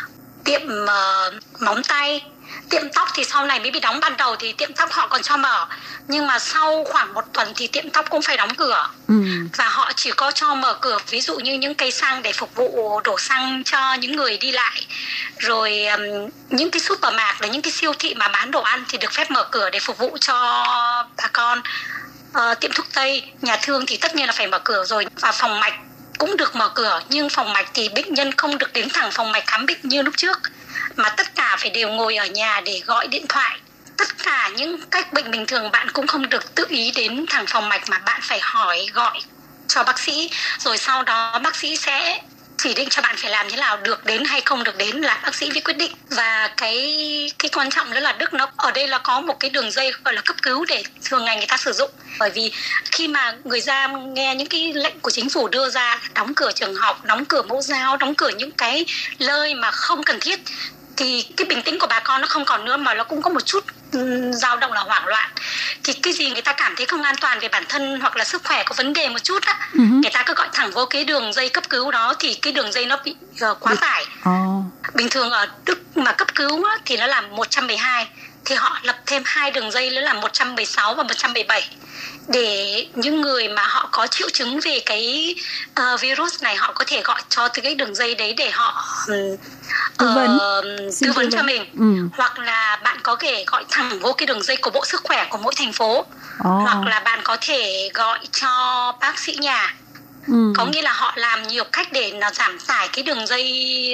[0.44, 2.24] tiệm uh, móng tay
[2.70, 5.22] tiệm tóc thì sau này mới bị đóng ban đầu thì tiệm tóc họ còn
[5.22, 5.66] cho mở.
[6.08, 8.88] Nhưng mà sau khoảng một tuần thì tiệm tóc cũng phải đóng cửa.
[9.08, 9.14] Ừ.
[9.56, 12.54] và họ chỉ có cho mở cửa ví dụ như những cây xăng để phục
[12.54, 14.86] vụ đổ xăng cho những người đi lại.
[15.38, 18.98] Rồi um, những cái supermarket là những cái siêu thị mà bán đồ ăn thì
[18.98, 20.64] được phép mở cửa để phục vụ cho
[21.16, 21.62] bà con.
[22.30, 25.06] Uh, tiệm thuốc tây nhà thương thì tất nhiên là phải mở cửa rồi.
[25.20, 25.74] Và phòng mạch
[26.18, 29.32] cũng được mở cửa nhưng phòng mạch thì bệnh nhân không được đến thẳng phòng
[29.32, 30.38] mạch khám bệnh như lúc trước
[30.96, 33.58] mà tất cả phải đều ngồi ở nhà để gọi điện thoại.
[33.96, 37.44] Tất cả những cách bệnh bình thường bạn cũng không được tự ý đến thẳng
[37.48, 39.20] phòng mạch mà bạn phải hỏi, gọi
[39.68, 40.30] cho bác sĩ.
[40.58, 42.20] Rồi sau đó bác sĩ sẽ
[42.66, 45.20] chỉ định cho bạn phải làm thế nào, được đến hay không được đến là
[45.22, 45.92] bác sĩ mới quyết định.
[46.10, 49.50] Và cái cái quan trọng nữa là đức nó, ở đây là có một cái
[49.50, 51.90] đường dây gọi là cấp cứu để thường ngày người ta sử dụng.
[52.18, 52.52] Bởi vì
[52.92, 56.52] khi mà người ra nghe những cái lệnh của chính phủ đưa ra, đóng cửa
[56.54, 58.84] trường học, đóng cửa mẫu giáo, đóng cửa những cái
[59.18, 60.40] nơi mà không cần thiết
[60.96, 63.30] thì cái bình tĩnh của bà con nó không còn nữa mà nó cũng có
[63.30, 63.64] một chút
[64.32, 65.30] dao động là hoảng loạn
[65.84, 68.24] thì cái gì người ta cảm thấy không an toàn về bản thân hoặc là
[68.24, 70.02] sức khỏe có vấn đề một chút á uh-huh.
[70.02, 72.72] người ta cứ gọi thẳng vô cái đường dây cấp cứu đó thì cái đường
[72.72, 73.16] dây nó bị
[73.50, 74.64] uh, quá tải oh.
[74.94, 78.08] bình thường ở đức mà cấp cứu á, thì nó là 112
[78.46, 81.68] thì họ lập thêm hai đường dây nữa là 116 và 117
[82.28, 85.34] để những người mà họ có triệu chứng về cái
[85.80, 88.84] uh, virus này họ có thể gọi cho từ cái đường dây đấy để họ
[89.08, 89.36] um,
[89.98, 90.36] tư vấn.
[90.36, 90.64] uh,
[91.00, 91.64] tư vấn cho mình.
[91.78, 92.08] Ừ.
[92.12, 95.26] hoặc là bạn có thể gọi thẳng vô cái đường dây của bộ sức khỏe
[95.30, 95.98] của mỗi thành phố.
[95.98, 96.06] Oh.
[96.38, 99.74] hoặc là bạn có thể gọi cho bác sĩ nhà.
[100.28, 100.52] Ừ.
[100.56, 103.44] có nghĩa là họ làm nhiều cách để nó giảm tải cái đường dây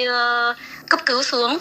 [0.07, 0.57] uh,
[0.89, 1.59] cấp cứu xuống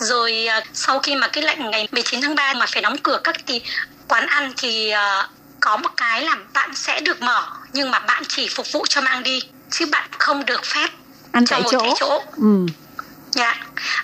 [0.00, 3.20] rồi uh, sau khi mà cái lệnh ngày 19 tháng 3 mà phải đóng cửa
[3.24, 3.62] các thì
[4.08, 5.30] quán ăn thì uh,
[5.60, 9.00] có một cái là bạn sẽ được mở nhưng mà bạn chỉ phục vụ cho
[9.00, 10.88] mang đi chứ bạn không được phép
[11.32, 11.94] ăn tại chỗ.
[11.98, 12.22] chỗ.
[12.36, 12.66] Ừ.
[13.30, 13.56] Dạ.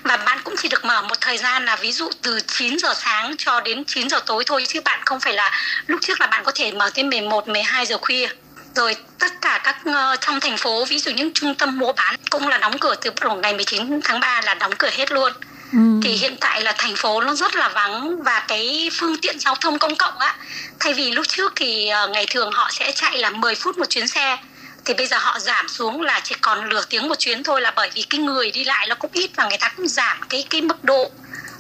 [0.03, 2.95] Và bạn cũng chỉ được mở một thời gian là ví dụ từ 9 giờ
[2.95, 5.51] sáng cho đến 9 giờ tối thôi chứ bạn không phải là
[5.87, 8.29] lúc trước là bạn có thể mở tới 11 12 giờ khuya.
[8.75, 12.17] Rồi tất cả các uh, trong thành phố ví dụ những trung tâm mua bán
[12.31, 15.13] cũng là đóng cửa từ bắt đầu ngày 19 tháng 3 là đóng cửa hết
[15.13, 15.33] luôn.
[15.73, 15.79] Ừ.
[16.03, 19.55] thì hiện tại là thành phố nó rất là vắng và cái phương tiện giao
[19.55, 20.37] thông công cộng á,
[20.81, 23.91] thay vì lúc trước thì ờ, ngày thường họ sẽ chạy là 10 phút một
[23.91, 24.37] chuyến xe,
[24.85, 27.73] thì bây giờ họ giảm xuống là chỉ còn nửa tiếng một chuyến thôi là
[27.77, 30.45] bởi vì cái người đi lại nó cũng ít và người ta cũng giảm cái
[30.51, 31.11] cái mức độ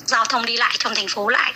[0.06, 1.52] giao thông đi lại trong thành phố lại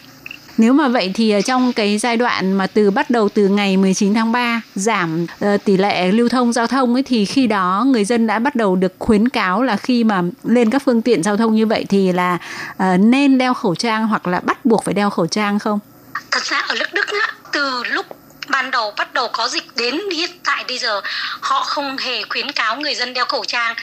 [0.60, 3.76] nếu mà vậy thì ờ, trong cái giai đoạn mà từ bắt đầu từ ngày
[3.76, 7.84] 19 tháng 3 giảm uh, tỷ lệ lưu thông giao thông ấy thì khi đó
[7.86, 11.22] người dân đã bắt đầu được khuyến cáo là khi mà lên các phương tiện
[11.22, 12.38] giao thông như vậy thì là
[12.72, 15.78] uh, nên đeo khẩu trang hoặc là bắt buộc phải đeo khẩu trang không?
[16.30, 18.06] Thật ra ở nước Đức á, từ lúc
[18.48, 21.00] ban đầu bắt đầu có dịch đến hiện tại bây giờ
[21.40, 23.76] họ không hề khuyến cáo người dân đeo khẩu trang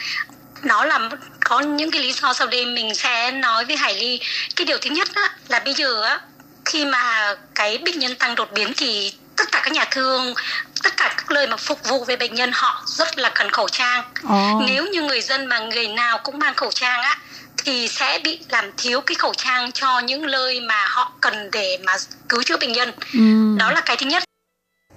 [0.62, 1.10] nó là
[1.44, 4.20] có những cái lý do sau đây mình sẽ nói với Hải Ly
[4.56, 6.20] cái điều thứ nhất á, là bây giờ á,
[6.68, 10.34] khi mà cái bệnh nhân tăng đột biến thì tất cả các nhà thương
[10.82, 13.68] tất cả các nơi mà phục vụ về bệnh nhân họ rất là cần khẩu
[13.68, 14.62] trang oh.
[14.66, 17.18] nếu như người dân mà người nào cũng mang khẩu trang á
[17.64, 21.78] thì sẽ bị làm thiếu cái khẩu trang cho những nơi mà họ cần để
[21.84, 21.96] mà
[22.28, 23.56] cứu chữa bệnh nhân ừ.
[23.58, 24.22] đó là cái thứ nhất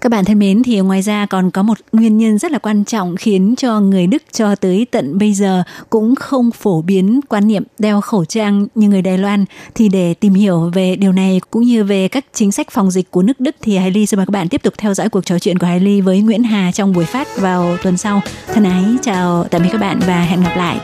[0.01, 2.85] các bạn thân mến, thì ngoài ra còn có một nguyên nhân rất là quan
[2.85, 7.47] trọng khiến cho người Đức cho tới tận bây giờ cũng không phổ biến quan
[7.47, 9.45] niệm đeo khẩu trang như người Đài Loan.
[9.75, 13.11] Thì để tìm hiểu về điều này cũng như về các chính sách phòng dịch
[13.11, 15.25] của nước Đức, thì Hải Ly xin mời các bạn tiếp tục theo dõi cuộc
[15.25, 18.21] trò chuyện của Hải Ly với Nguyễn Hà trong buổi phát vào tuần sau.
[18.47, 20.79] Thân ái, chào tạm biệt các bạn và hẹn gặp lại.